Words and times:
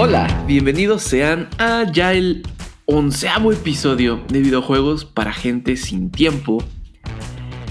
Hola, 0.00 0.44
bienvenidos 0.46 1.02
sean 1.02 1.48
a 1.58 1.82
ya 1.90 2.12
el 2.12 2.44
onceavo 2.86 3.50
episodio 3.50 4.20
de 4.28 4.38
videojuegos 4.38 5.04
para 5.04 5.32
gente 5.32 5.76
sin 5.76 6.12
tiempo. 6.12 6.62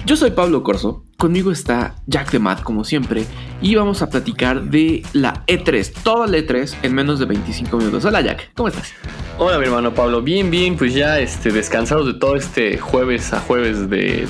Yo 0.05 0.17
soy 0.17 0.31
Pablo 0.31 0.61
Corso, 0.61 1.05
conmigo 1.15 1.53
está 1.53 1.95
Jack 2.05 2.31
de 2.31 2.39
Matt 2.39 2.63
como 2.63 2.83
siempre 2.83 3.23
y 3.61 3.75
vamos 3.75 4.01
a 4.01 4.09
platicar 4.09 4.63
de 4.63 5.03
la 5.13 5.45
E3, 5.47 5.89
toda 6.03 6.27
la 6.27 6.39
E3 6.39 6.75
en 6.83 6.95
menos 6.95 7.19
de 7.19 7.27
25 7.27 7.77
minutos. 7.77 8.03
Hola 8.03 8.19
Jack, 8.19 8.51
¿cómo 8.55 8.67
estás? 8.67 8.91
Hola 9.37 9.57
mi 9.57 9.63
hermano 9.63 9.93
Pablo, 9.93 10.21
bien, 10.21 10.51
bien, 10.51 10.75
pues 10.75 10.93
ya 10.93 11.21
este, 11.21 11.49
descansados 11.49 12.07
de 12.07 12.15
todo 12.15 12.35
este 12.35 12.77
jueves 12.77 13.31
a 13.31 13.39
jueves 13.39 13.89
de 13.89 14.27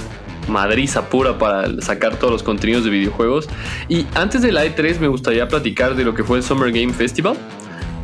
madriza 0.47 1.09
pura 1.09 1.39
para 1.39 1.81
sacar 1.81 2.17
todos 2.17 2.31
los 2.31 2.43
contenidos 2.43 2.83
de 2.83 2.91
videojuegos. 2.91 3.49
Y 3.89 4.05
antes 4.13 4.43
de 4.43 4.51
la 4.51 4.67
E3 4.67 4.99
me 4.99 5.07
gustaría 5.07 5.47
platicar 5.47 5.95
de 5.95 6.05
lo 6.05 6.13
que 6.13 6.23
fue 6.23 6.37
el 6.37 6.43
Summer 6.43 6.71
Game 6.71 6.93
Festival. 6.93 7.35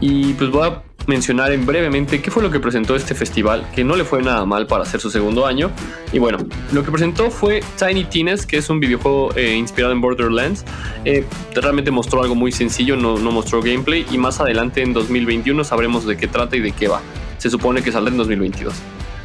Y 0.06 0.34
pues 0.34 0.52
voy 0.52 0.68
a 0.68 0.84
mencionar 1.08 1.54
en 1.54 1.66
brevemente 1.66 2.22
qué 2.22 2.30
fue 2.30 2.44
lo 2.44 2.52
que 2.52 2.60
presentó 2.60 2.94
este 2.94 3.16
festival, 3.16 3.66
que 3.74 3.86
no 3.86 3.96
le 3.96 4.04
fue 4.04 4.22
nada 4.22 4.46
mal 4.46 4.68
para 4.68 4.84
hacer 4.84 5.00
su 5.00 5.10
segundo 5.10 5.46
año. 5.46 5.72
Y 6.12 6.20
bueno, 6.20 6.40
lo 6.74 6.84
que 6.84 6.92
presentó 6.92 7.32
fue 7.32 7.62
Tiny 7.80 8.04
Tina's, 8.04 8.46
que 8.46 8.58
es 8.58 8.70
un 8.70 8.82
videojuego 8.82 9.34
eh, 9.38 9.56
inspirado 9.56 9.94
en 9.94 10.02
Borderlands. 10.02 10.66
Eh, 11.06 11.26
realmente 11.56 11.90
mostró 11.90 12.22
algo 12.22 12.36
muy 12.36 12.52
sencillo, 12.52 12.98
no, 12.98 13.18
no 13.18 13.32
mostró 13.32 13.62
gameplay. 13.62 14.06
Y 14.12 14.18
más 14.18 14.42
adelante 14.42 14.82
en 14.82 14.92
2021 14.92 15.64
sabremos 15.64 16.06
de 16.06 16.18
qué 16.18 16.28
trata 16.28 16.58
y 16.58 16.60
de 16.60 16.74
qué 16.74 16.90
va. 16.90 17.00
Se 17.38 17.50
supone 17.50 17.82
que 17.82 17.94
saldrá 17.94 18.12
en 18.12 18.18
2022. 18.18 18.74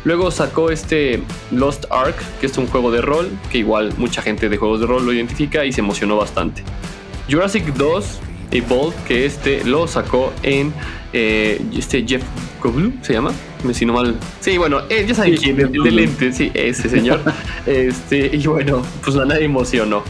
Luego 0.05 0.31
sacó 0.31 0.71
este 0.71 1.21
Lost 1.51 1.87
Ark, 1.91 2.15
que 2.41 2.47
es 2.47 2.57
un 2.57 2.69
juego 2.69 2.93
de 2.93 3.01
rol, 3.01 3.29
que 3.51 3.59
igual 3.59 3.95
mucha 3.99 4.23
gente 4.23 4.49
de 4.49 4.57
juegos 4.57 4.79
de 4.79 4.87
rol 4.87 5.05
lo 5.05 5.13
identifica 5.13 5.65
y 5.65 5.73
se 5.73 5.81
emocionó 5.81 6.17
bastante. 6.17 6.63
Jurassic 7.29 7.65
2 7.75 8.21
Evolved, 8.51 8.97
que 9.07 9.27
este 9.27 9.65
lo 9.65 9.87
sacó 9.87 10.33
en 10.43 10.73
eh, 11.13 11.61
este 11.77 12.05
Jeff 12.07 12.23
Goldblum, 12.63 13.03
se 13.03 13.13
llama, 13.13 13.33
me 13.65 13.75
si 13.75 13.87
mal. 13.87 14.17
Sí, 14.41 14.59
bueno, 14.59 14.83
eh, 14.89 15.05
ya 15.07 15.15
saben 15.15 15.37
quién 15.37 15.61
es, 15.61 15.73
de 15.73 15.91
lente, 15.91 16.33
sí, 16.33 16.51
ese 16.55 16.89
señor. 16.89 17.21
este, 17.67 18.31
y 18.35 18.47
bueno, 18.47 18.83
pues 19.05 19.17
a 19.17 19.25
nadie 19.25 19.45
emocionó. 19.45 20.03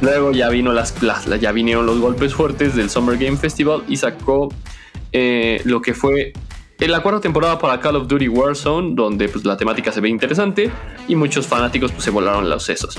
Luego 0.00 0.32
ya 0.32 0.48
vino 0.50 0.72
las, 0.72 1.02
las, 1.02 1.24
ya 1.40 1.52
vinieron 1.52 1.86
los 1.86 1.98
golpes 1.98 2.34
fuertes 2.34 2.74
del 2.74 2.90
Summer 2.90 3.16
Game 3.16 3.36
Festival 3.36 3.84
y 3.88 3.96
sacó 3.96 4.52
eh, 5.12 5.62
lo 5.64 5.80
que 5.80 5.94
fue 5.94 6.32
en 6.80 6.90
la 6.90 7.00
cuarta 7.00 7.20
temporada 7.20 7.58
para 7.58 7.80
Call 7.80 7.96
of 7.96 8.08
Duty 8.08 8.28
Warzone, 8.28 8.94
donde 8.94 9.28
pues, 9.28 9.44
la 9.44 9.56
temática 9.56 9.92
se 9.92 10.00
ve 10.00 10.08
interesante 10.08 10.70
y 11.08 11.14
muchos 11.14 11.46
fanáticos 11.46 11.92
pues, 11.92 12.04
se 12.04 12.10
volaron 12.10 12.50
los 12.50 12.64
sesos. 12.64 12.96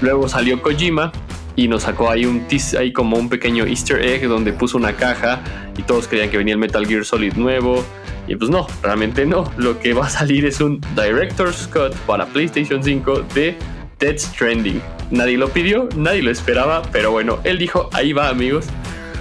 Luego 0.00 0.28
salió 0.28 0.60
Kojima 0.60 1.10
y 1.56 1.68
nos 1.68 1.82
sacó 1.82 2.10
ahí 2.10 2.26
un 2.26 2.46
ahí 2.78 2.92
como 2.92 3.16
un 3.16 3.28
pequeño 3.28 3.64
easter 3.66 4.00
egg 4.00 4.28
donde 4.28 4.52
puso 4.52 4.76
una 4.76 4.94
caja 4.94 5.40
y 5.76 5.82
todos 5.82 6.08
creían 6.08 6.30
que 6.30 6.38
venía 6.38 6.54
el 6.54 6.58
Metal 6.58 6.86
Gear 6.86 7.04
Solid 7.04 7.34
nuevo 7.34 7.84
y 8.26 8.36
pues 8.36 8.50
no, 8.50 8.66
realmente 8.82 9.26
no. 9.26 9.50
Lo 9.56 9.78
que 9.78 9.92
va 9.92 10.06
a 10.06 10.10
salir 10.10 10.44
es 10.46 10.60
un 10.60 10.80
Director's 10.94 11.68
Cut 11.68 11.94
para 12.06 12.26
PlayStation 12.26 12.82
5 12.82 13.26
de 13.34 13.56
Dead 13.98 14.18
Stranding. 14.18 14.80
Nadie 15.10 15.36
lo 15.36 15.48
pidió, 15.50 15.88
nadie 15.96 16.22
lo 16.22 16.30
esperaba, 16.30 16.82
pero 16.90 17.10
bueno, 17.10 17.38
él 17.44 17.58
dijo, 17.58 17.90
ahí 17.92 18.12
va 18.12 18.28
amigos. 18.28 18.66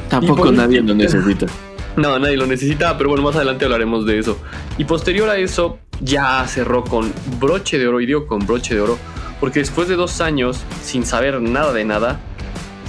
Tampoco 0.09 0.51
nadie 0.51 0.81
lo 0.81 0.93
necesita. 0.95 1.47
No, 1.95 2.17
nadie 2.17 2.37
lo 2.37 2.47
necesitaba, 2.47 2.97
pero 2.97 3.09
bueno, 3.09 3.23
más 3.23 3.35
adelante 3.35 3.65
hablaremos 3.65 4.05
de 4.05 4.19
eso. 4.19 4.39
Y 4.77 4.85
posterior 4.85 5.29
a 5.29 5.37
eso, 5.37 5.79
ya 6.01 6.45
cerró 6.47 6.83
con 6.83 7.13
broche 7.39 7.77
de 7.77 7.87
oro, 7.87 8.01
y 8.01 8.05
digo 8.05 8.25
con 8.25 8.45
broche 8.45 8.73
de 8.73 8.81
oro, 8.81 8.97
porque 9.43 9.59
después 9.59 9.89
de 9.89 9.97
dos 9.97 10.21
años, 10.21 10.63
sin 10.81 11.05
saber 11.05 11.41
nada 11.41 11.73
de 11.73 11.83
nada, 11.83 12.17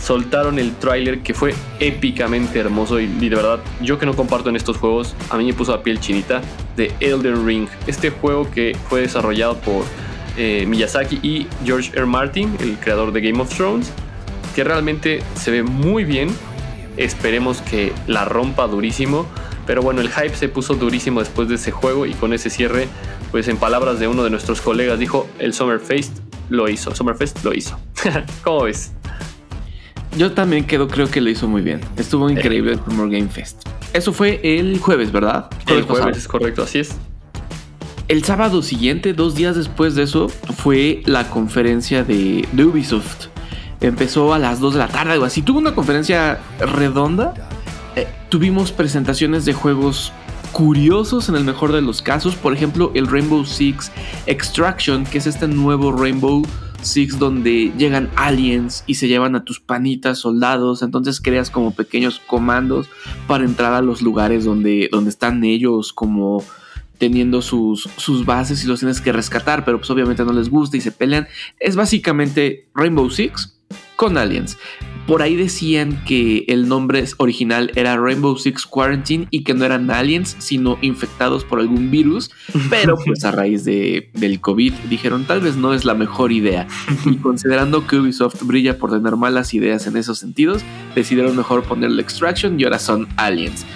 soltaron 0.01 0.61
el 0.61 0.77
tráiler 0.77 1.19
que 1.19 1.35
fue 1.35 1.53
épicamente 1.81 2.61
hermoso 2.61 3.01
y, 3.01 3.09
de 3.09 3.35
verdad, 3.35 3.59
yo 3.81 3.99
que 3.99 4.07
no 4.07 4.15
comparto 4.15 4.51
en 4.51 4.55
estos 4.55 4.77
juegos, 4.77 5.17
a 5.31 5.37
mí 5.37 5.47
me 5.47 5.53
puso 5.53 5.73
la 5.73 5.83
piel 5.83 5.99
chinita 5.99 6.43
de 6.77 6.93
Elden 7.01 7.45
Ring, 7.45 7.67
este 7.89 8.11
juego 8.11 8.49
que 8.53 8.77
fue 8.89 9.01
desarrollado 9.01 9.57
por 9.63 9.85
eh, 10.37 10.65
Miyazaki 10.69 11.19
y 11.25 11.49
George 11.65 11.91
R. 11.93 12.07
Martin, 12.07 12.57
el 12.61 12.79
creador 12.79 13.11
de 13.11 13.21
Game 13.21 13.43
of 13.43 13.53
Thrones, 13.53 13.91
que 14.55 14.63
realmente 14.63 15.25
se 15.35 15.51
ve 15.51 15.65
muy 15.65 16.05
bien, 16.05 16.29
Esperemos 16.97 17.61
que 17.63 17.93
la 18.07 18.25
rompa 18.25 18.69
durísimo. 18.69 19.27
Pero 19.67 19.83
bueno, 19.83 20.01
el 20.01 20.11
hype 20.11 20.37
se 20.37 20.49
puso 20.49 20.75
durísimo 20.75 21.21
después 21.21 21.49
de 21.49 21.55
ese 21.55 21.73
juego 21.73 22.07
y 22.07 22.13
con 22.13 22.33
ese 22.33 22.51
cierre, 22.51 22.87
pues 23.31 23.49
en 23.49 23.57
palabras 23.57 23.99
de 23.99 24.07
uno 24.07 24.23
de 24.23 24.31
nuestros 24.31 24.61
colegas 24.61 24.99
dijo, 24.99 25.27
el 25.39 25.55
Summerfest 25.55 26.24
lo 26.49 26.69
hizo, 26.69 26.95
Summerfest 26.95 27.45
lo 27.45 27.55
hizo. 27.55 27.79
¿Cómo 28.45 28.65
ves? 28.65 28.93
Yo 30.17 30.33
también 30.33 30.67
quedo, 30.67 30.89
creo 30.89 31.11
que 31.11 31.21
lo 31.21 31.31
hizo 31.31 31.49
muy 31.49 31.63
bien. 31.63 31.81
Estuvo 31.97 32.31
increíble 32.31 32.73
el 32.73 32.79
Summer 32.79 33.09
Game 33.09 33.29
Fest. 33.29 33.69
Eso 33.93 34.13
fue 34.13 34.41
el 34.43 34.79
jueves, 34.79 35.13
¿verdad? 35.13 35.51
el 35.67 35.83
jueves, 35.83 36.17
es 36.17 36.29
correcto, 36.29 36.63
así 36.63 36.81
es. 36.81 36.97
El 38.07 38.23
sábado 38.25 38.63
siguiente, 38.63 39.13
dos 39.13 39.35
días 39.35 39.57
después 39.57 39.95
de 39.95 40.03
eso, 40.03 40.29
fue 40.29 41.03
la 41.07 41.31
conferencia 41.31 42.05
de 42.05 42.47
Ubisoft 42.53 43.29
empezó 43.87 44.35
a 44.35 44.39
las 44.39 44.61
2 44.61 44.75
de 44.75 44.79
la 44.79 44.89
tarde, 44.89 45.13
algo 45.13 45.25
así. 45.25 45.43
Tuvo 45.43 45.59
una 45.59 45.75
conferencia 45.75 46.39
redonda. 46.59 47.35
Eh, 47.97 48.09
tuvimos 48.29 48.73
presentaciones 48.73 49.45
de 49.45 49.53
juegos 49.53 50.13
curiosos 50.55 51.29
en 51.29 51.35
el 51.35 51.45
mejor 51.45 51.73
de 51.73 51.83
los 51.83 52.01
casos. 52.01 52.37
Por 52.37 52.55
ejemplo, 52.55 52.93
el 52.95 53.09
Rainbow 53.09 53.45
Six 53.45 53.91
Extraction, 54.27 55.05
que 55.05 55.19
es 55.19 55.27
este 55.27 55.49
nuevo 55.49 55.93
Rainbow 55.93 56.47
Six 56.81 57.19
donde 57.19 57.73
llegan 57.77 58.09
aliens 58.15 58.85
y 58.87 58.95
se 58.95 59.09
llevan 59.09 59.35
a 59.35 59.45
tus 59.45 59.59
panitas 59.59 60.21
soldados. 60.21 60.83
Entonces 60.83 61.21
creas 61.21 61.51
como 61.51 61.73
pequeños 61.73 62.21
comandos 62.25 62.89
para 63.27 63.45
entrar 63.45 63.75
a 63.75 63.83
los 63.83 64.01
lugares 64.01 64.45
donde, 64.45 64.89
donde 64.93 65.11
están 65.11 65.43
ellos 65.43 65.93
como 65.93 66.45
teniendo 66.99 67.43
sus, 67.43 67.89
sus 67.97 68.25
bases 68.25 68.63
y 68.63 68.69
los 68.69 68.79
tienes 68.79 69.01
que 69.01 69.13
rescatar, 69.13 69.65
pero 69.65 69.79
pues 69.79 69.91
obviamente 69.91 70.25
no 70.25 70.33
les 70.33 70.49
gusta 70.49 70.77
y 70.77 70.81
se 70.81 70.93
pelean. 70.93 71.27
Es 71.59 71.75
básicamente 71.75 72.69
Rainbow 72.75 73.11
Six, 73.11 73.59
con 73.97 74.17
aliens. 74.17 74.57
Por 75.07 75.21
ahí 75.21 75.37
decían 75.37 76.03
que 76.05 76.45
el 76.49 76.67
nombre 76.67 77.05
original 77.19 77.71
era 77.75 77.97
Rainbow 77.97 78.37
Six 78.39 78.65
Quarantine 78.65 79.27
y 79.31 79.45
que 79.45 79.53
no 79.53 79.65
eran 79.65 79.91
aliens, 79.91 80.35
sino 80.39 80.79
infectados 80.81 81.45
por 81.45 81.61
algún 81.61 81.91
virus. 81.91 82.31
Pero 82.71 82.97
pues 83.05 83.25
a 83.25 83.31
raíz 83.31 83.65
de, 83.65 84.11
del 84.15 84.41
COVID 84.41 84.73
dijeron 84.89 85.25
tal 85.25 85.41
vez 85.41 85.57
no 85.57 85.75
es 85.75 85.85
la 85.85 85.95
mejor 85.95 86.33
idea. 86.33 86.67
Y 87.05 87.17
considerando 87.23 87.87
que 87.87 87.97
Ubisoft 87.97 88.43
brilla 88.43 88.79
por 88.79 88.91
tener 88.91 89.17
malas 89.17 89.53
ideas 89.53 89.87
en 89.87 89.97
esos 89.97 90.19
sentidos, 90.19 90.63
decidieron 90.95 91.37
mejor 91.37 91.65
ponerle 91.65 92.01
Extraction 92.01 92.59
y 92.59 92.65
ahora 92.65 92.79
son 92.79 93.09
aliens. 93.17 93.67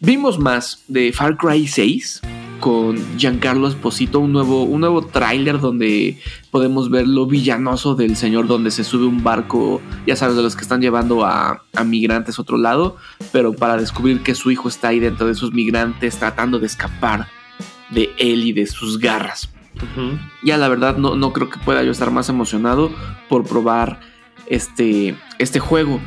Vimos 0.00 0.38
más 0.38 0.84
de 0.88 1.12
Far 1.12 1.36
Cry 1.36 1.66
6, 1.66 2.22
con 2.60 2.96
Giancarlo 3.16 3.68
Esposito, 3.68 4.20
un 4.20 4.32
nuevo, 4.32 4.64
un 4.64 4.80
nuevo 4.80 5.02
tráiler 5.02 5.60
donde 5.60 6.18
podemos 6.50 6.90
ver 6.90 7.06
lo 7.06 7.26
villanoso 7.26 7.94
del 7.94 8.16
señor 8.16 8.46
donde 8.46 8.70
se 8.70 8.84
sube 8.84 9.06
un 9.06 9.22
barco, 9.22 9.80
ya 10.06 10.16
sabes, 10.16 10.36
de 10.36 10.42
los 10.42 10.56
que 10.56 10.62
están 10.62 10.80
llevando 10.80 11.24
a, 11.24 11.62
migrantes 11.84 12.38
a 12.38 12.42
otro 12.42 12.58
lado, 12.58 12.96
pero 13.32 13.52
para 13.52 13.76
descubrir 13.76 14.22
que 14.22 14.34
su 14.34 14.50
hijo 14.50 14.68
está 14.68 14.88
ahí 14.88 15.00
dentro 15.00 15.26
de 15.26 15.32
esos 15.32 15.52
migrantes 15.52 16.16
tratando 16.16 16.58
de 16.58 16.66
escapar 16.66 17.28
de 17.90 18.10
él 18.18 18.44
y 18.44 18.52
de 18.52 18.66
sus 18.66 18.98
garras. 18.98 19.50
Ya 20.42 20.56
la 20.56 20.68
verdad 20.68 20.96
no, 20.96 21.14
no, 21.14 21.32
creo 21.32 21.50
que 21.50 21.60
pueda 21.60 21.84
yo 21.84 21.92
estar 21.92 22.10
más 22.10 22.28
emocionado 22.28 22.90
por 23.28 23.44
probar 23.44 24.00
este, 24.46 25.16
este 25.38 25.60
juego. 25.60 26.00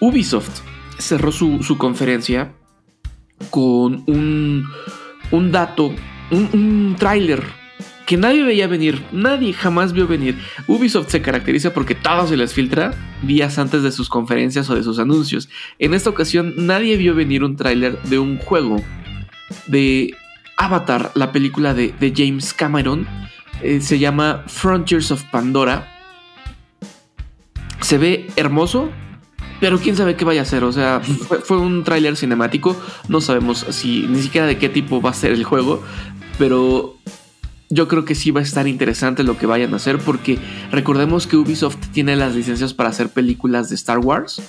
Ubisoft 0.00 0.60
cerró 0.98 1.30
su, 1.30 1.62
su 1.62 1.78
conferencia 1.78 2.52
con 3.50 4.02
un 4.06 4.66
un 5.32 5.50
dato, 5.50 5.92
un, 6.30 6.94
tráiler 6.98 7.42
que 8.06 8.16
nadie 8.16 8.42
veía 8.42 8.66
venir, 8.66 9.02
nadie 9.12 9.52
jamás 9.52 9.92
vio 9.92 10.06
venir. 10.06 10.38
Ubisoft 10.66 11.08
se 11.08 11.22
caracteriza 11.22 11.72
porque 11.72 11.94
todo 11.94 12.26
se 12.26 12.36
les 12.36 12.52
filtra 12.52 12.94
días 13.22 13.58
antes 13.58 13.82
de 13.82 13.90
sus 13.90 14.08
conferencias 14.08 14.68
o 14.70 14.74
de 14.74 14.82
sus 14.82 14.98
anuncios. 14.98 15.48
En 15.78 15.94
esta 15.94 16.10
ocasión 16.10 16.54
nadie 16.56 16.96
vio 16.96 17.14
venir 17.14 17.42
un 17.42 17.56
tráiler 17.56 18.00
de 18.02 18.18
un 18.18 18.38
juego 18.38 18.76
de 19.66 20.14
Avatar, 20.56 21.10
la 21.14 21.32
película 21.32 21.74
de, 21.74 22.12
James 22.14 22.52
Cameron. 22.52 23.06
Eh, 23.62 23.80
se 23.80 23.98
llama 23.98 24.44
Frontiers 24.46 25.10
of 25.10 25.22
Pandora. 25.24 25.88
Se 27.80 27.98
ve 27.98 28.28
hermoso, 28.36 28.90
pero 29.62 29.78
quién 29.78 29.94
sabe 29.94 30.16
qué 30.16 30.24
vaya 30.24 30.42
a 30.42 30.44
ser. 30.44 30.64
O 30.64 30.72
sea, 30.72 31.00
fue, 31.44 31.56
un 31.56 31.84
tráiler 31.84 32.16
cinemático. 32.16 32.76
No 33.06 33.20
sabemos 33.20 33.64
si 33.70 34.08
ni 34.08 34.20
siquiera 34.20 34.44
de 34.44 34.58
qué 34.58 34.68
tipo 34.68 35.00
va 35.00 35.10
a 35.10 35.14
ser 35.14 35.30
el 35.30 35.44
juego. 35.44 35.80
Pero 36.36 36.96
yo 37.70 37.86
creo 37.86 38.04
que 38.04 38.16
sí 38.16 38.32
va 38.32 38.40
a 38.40 38.42
estar 38.42 38.66
interesante 38.66 39.22
lo 39.22 39.38
que 39.38 39.46
vayan 39.46 39.72
a 39.72 39.76
hacer. 39.76 39.98
Porque 39.98 40.36
recordemos 40.72 41.28
que 41.28 41.36
Ubisoft 41.36 41.76
tiene 41.92 42.16
las 42.16 42.34
licencias 42.34 42.74
para 42.74 42.88
hacer 42.88 43.10
películas 43.10 43.68
de 43.68 43.76
Star 43.76 44.00
Wars. 44.00 44.42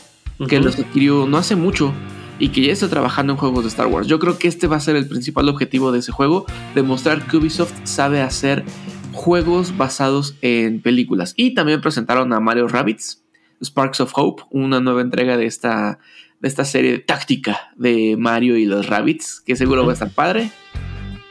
Que 0.49 0.59
los 0.59 0.79
adquirió 0.79 1.27
no 1.27 1.37
hace 1.37 1.55
mucho. 1.55 1.93
Y 2.39 2.49
que 2.49 2.61
ya 2.61 2.73
está 2.73 2.89
trabajando 2.89 3.33
en 3.33 3.37
juegos 3.37 3.65
de 3.65 3.69
Star 3.69 3.85
Wars. 3.85 4.07
Yo 4.07 4.17
creo 4.17 4.39
que 4.39 4.47
este 4.47 4.65
va 4.65 4.77
a 4.77 4.79
ser 4.79 4.95
el 4.95 5.07
principal 5.07 5.47
objetivo 5.47 5.91
de 5.91 5.99
ese 5.99 6.11
juego. 6.11 6.47
Demostrar 6.73 7.27
que 7.27 7.37
Ubisoft 7.37 7.73
sabe 7.83 8.23
hacer 8.23 8.65
juegos 9.11 9.77
basados 9.77 10.33
en 10.41 10.81
películas. 10.81 11.35
Y 11.37 11.53
también 11.53 11.81
presentaron 11.81 12.33
a 12.33 12.39
Mario 12.39 12.67
Rabbits 12.67 13.22
Sparks 13.63 14.01
of 14.01 14.11
Hope, 14.15 14.43
una 14.51 14.79
nueva 14.79 15.01
entrega 15.01 15.37
de 15.37 15.45
esta, 15.45 15.99
de 16.39 16.47
esta 16.47 16.65
serie 16.65 16.99
táctica 16.99 17.71
de 17.75 18.15
Mario 18.17 18.57
y 18.57 18.65
los 18.65 18.87
Rabbits, 18.87 19.41
que 19.45 19.55
seguro 19.55 19.85
va 19.85 19.91
a 19.91 19.93
estar 19.93 20.09
padre. 20.11 20.51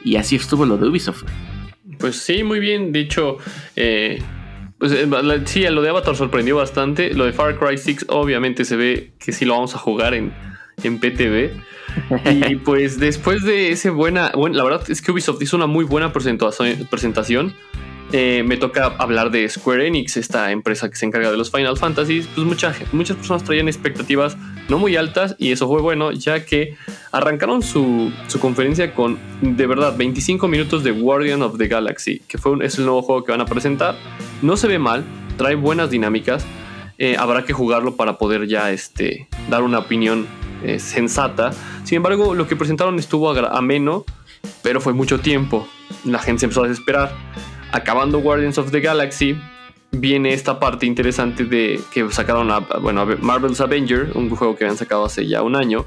Y 0.05 0.17
así 0.17 0.37
estuvo 0.37 0.67
lo 0.67 0.79
de 0.79 0.89
Ubisoft. 0.89 1.25
Pues 1.99 2.17
sí, 2.17 2.43
muy 2.43 2.59
bien. 2.59 2.93
Dicho, 2.93 3.39
eh, 3.77 4.21
pues, 4.79 4.93
eh, 4.93 5.07
sí, 5.45 5.63
lo 5.69 5.83
de 5.83 5.91
Avatar 5.91 6.17
sorprendió 6.17 6.57
bastante. 6.57 7.15
Lo 7.15 7.25
de 7.25 7.33
Far 7.33 7.59
Cry 7.59 7.79
6, 7.79 8.07
obviamente 8.09 8.65
se 8.65 8.77
ve 8.77 9.13
que 9.19 9.33
sí 9.33 9.45
lo 9.45 9.55
vamos 9.55 9.75
a 9.77 9.79
jugar 9.79 10.15
en, 10.15 10.33
en 10.83 10.99
PTV. 10.99 11.51
y 12.51 12.57
pues 12.57 12.99
después 12.99 13.45
de 13.45 13.71
ese 13.71 13.91
buena, 13.91 14.33
bueno, 14.35 14.57
la 14.57 14.65
verdad 14.65 14.91
es 14.91 15.03
que 15.03 15.13
Ubisoft 15.13 15.41
hizo 15.43 15.57
una 15.57 15.67
muy 15.67 15.85
buena 15.85 16.13
presentación. 16.13 17.55
Eh, 18.13 18.43
me 18.45 18.59
toca 18.59 18.87
hablar 18.99 19.31
de 19.31 19.49
Square 19.49 19.87
Enix, 19.87 20.19
esta 20.19 20.53
empresa 20.53 20.91
que 20.91 20.97
se 20.97 21.07
encarga 21.07 21.31
de 21.31 21.39
los 21.39 21.51
Final 21.51 21.79
Fantasy. 21.79 22.27
Pues 22.35 22.47
mucha, 22.47 22.75
muchas 22.93 23.17
personas 23.17 23.43
traían 23.43 23.69
expectativas 23.69 24.37
no 24.69 24.79
muy 24.79 24.97
altas 24.97 25.35
y 25.39 25.51
eso 25.51 25.67
fue 25.67 25.81
bueno, 25.81 26.13
ya 26.13 26.45
que 26.45 26.77
arrancaron 27.11 27.63
su, 27.63 28.13
conferencia 28.41 28.95
con 28.95 29.19
de 29.41 29.67
verdad 29.67 29.97
25 29.97 30.47
minutos 30.47 30.85
de 30.85 30.91
Guardian 30.91 31.41
of 31.43 31.57
the 31.57 31.69
Galaxy, 31.69 32.21
que 32.29 32.37
fue 32.37 32.65
es 32.65 32.79
el 32.79 32.85
nuevo 32.85 33.01
juego 33.01 33.25
que 33.25 33.33
van 33.33 33.41
a 33.41 33.47
presentar. 33.47 33.97
No 34.43 34.59
se 34.59 34.69
ve 34.69 34.79
mal, 34.79 35.05
trae 35.39 35.55
buenas 35.55 35.91
dinámicas. 35.91 36.45
Eh, 36.99 37.17
habrá 37.19 37.45
que 37.45 37.55
jugarlo 37.55 37.97
para 37.97 38.19
poder 38.19 38.47
ya 38.47 38.71
este, 38.71 39.27
dar 39.49 39.63
una 39.63 39.79
opinión 39.79 40.27
eh, 40.63 40.79
sensata. 40.79 41.51
Sin 41.85 41.97
embargo, 41.97 42.35
lo 42.35 42.47
que 42.47 42.57
presentaron 42.57 42.99
estuvo 42.99 43.31
ameno, 43.31 44.05
pero 44.63 44.83
fue 44.83 44.93
mucho 44.93 45.19
tiempo. 45.19 45.67
La 46.05 46.19
gente 46.19 46.41
se 46.41 46.47
empezó 46.47 46.65
a 46.65 46.69
desesperar 46.69 47.13
acabando 47.73 48.21
Guardians 48.21 48.59
of 48.59 48.71
the 48.71 48.81
Galaxy, 48.81 49.37
viene 49.91 50.33
esta 50.33 50.59
parte 50.59 50.87
interesante 50.87 51.45
de 51.45 51.81
que 51.93 52.11
sacaron 52.11 52.51
a, 52.51 52.61
bueno, 52.61 53.07
Marvel's 53.21 53.61
Avenger, 53.61 54.11
un 54.15 54.31
juego 54.31 54.57
que 54.57 54.65
habían 54.65 54.79
sacado 54.79 55.05
hace 55.05 55.27
ya 55.27 55.43
un 55.43 55.57
año. 55.57 55.85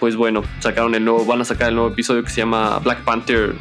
Pues 0.00 0.16
bueno, 0.16 0.42
sacaron 0.60 0.94
el 0.94 1.04
nuevo, 1.04 1.24
van 1.24 1.40
a 1.40 1.44
sacar 1.44 1.70
el 1.70 1.74
nuevo 1.74 1.90
episodio 1.90 2.22
que 2.22 2.30
se 2.30 2.40
llama 2.40 2.78
Black 2.78 3.04
Panther 3.04 3.54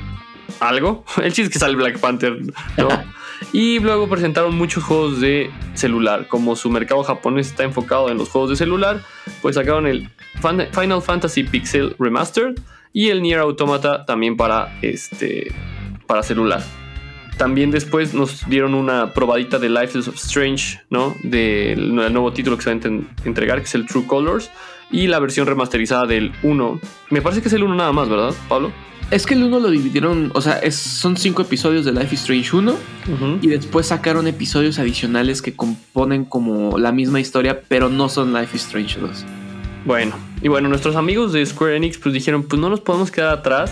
algo. 0.60 1.04
El 1.18 1.34
chiste 1.34 1.44
es 1.44 1.50
que 1.50 1.60
sale 1.60 1.75
Black 1.75 2.00
Panther, 2.00 2.40
¿no? 2.78 2.90
y 3.54 3.80
luego 3.80 4.08
presentaron 4.08 4.56
muchos 4.56 4.84
juegos 4.84 5.19
de 5.19 5.52
celular. 5.74 6.28
Como 6.28 6.56
su 6.56 6.69
mercado 6.69 7.04
japonés 7.04 7.48
está 7.48 7.64
enfocado 7.64 8.10
en 8.10 8.18
los 8.18 8.30
juegos 8.30 8.52
de 8.52 8.56
celular, 8.56 9.02
pues 9.42 9.56
sacaron 9.56 9.88
el 9.88 10.10
Final 10.74 11.02
Fantasy 11.02 11.44
Pixel 11.44 11.96
Remastered 12.00 12.56
y 12.94 13.10
el 13.10 13.22
Nier 13.22 13.40
Automata 13.40 14.06
también 14.06 14.38
para 14.38 14.78
este 14.81 15.54
para 16.06 16.24
celular. 16.24 16.64
También 17.38 17.72
después 17.72 18.13
nos 18.13 18.48
dieron 18.50 18.74
una 18.74 19.13
probadita 19.13 19.60
de 19.60 19.69
Life 19.69 19.98
is 19.98 20.07
Strange, 20.07 20.80
¿no? 20.89 21.16
Del 21.24 21.94
nuevo 21.94 22.34
título 22.34 22.57
que 22.57 22.63
se 22.63 22.74
va 22.74 22.80
a 22.84 23.25
entregar, 23.25 23.60
que 23.60 23.66
es 23.66 23.75
el 23.75 23.86
True 23.86 24.06
Colors. 24.07 24.50
Y 24.89 25.07
la 25.07 25.19
versión 25.19 25.45
remasterizada 25.45 26.06
del 26.06 26.31
1. 26.44 26.80
Me 27.10 27.22
parece 27.22 27.42
que 27.42 27.50
es 27.50 27.54
el 27.54 27.63
1 27.63 27.75
nada 27.75 27.92
más, 27.92 28.10
¿verdad, 28.10 28.34
Pablo? 28.48 28.72
Es 29.12 29.25
que 29.25 29.36
el 29.36 29.44
1 29.44 29.60
lo 29.60 29.69
dividieron, 29.69 30.31
o 30.34 30.42
sea, 30.42 30.60
son 30.72 31.16
cinco 31.16 31.42
episodios 31.42 31.86
de 31.86 31.94
Life 31.94 32.13
is 32.13 32.22
Strange 32.22 32.56
1 32.56 32.75
y 33.42 33.48
después 33.48 33.88
sacaron 33.88 34.28
episodios 34.28 34.80
adicionales 34.80 35.42
que 35.42 35.56
componen 35.56 36.25
como 36.25 36.78
la 36.78 36.92
misma 36.92 37.22
historia, 37.22 37.62
pero 37.69 37.88
no 37.88 38.10
son 38.10 38.33
Life 38.33 38.57
is 38.57 38.63
Strange 38.63 39.00
2. 39.00 39.25
Bueno, 39.86 40.16
y 40.42 40.50
bueno, 40.50 40.68
nuestros 40.68 40.98
amigos 40.98 41.31
de 41.31 41.45
Square 41.45 41.78
Enix 41.78 41.98
pues 41.98 42.13
dijeron, 42.13 42.44
pues 42.44 42.62
no 42.62 42.69
nos 42.69 42.81
podemos 42.81 43.10
quedar 43.10 43.30
atrás 43.30 43.72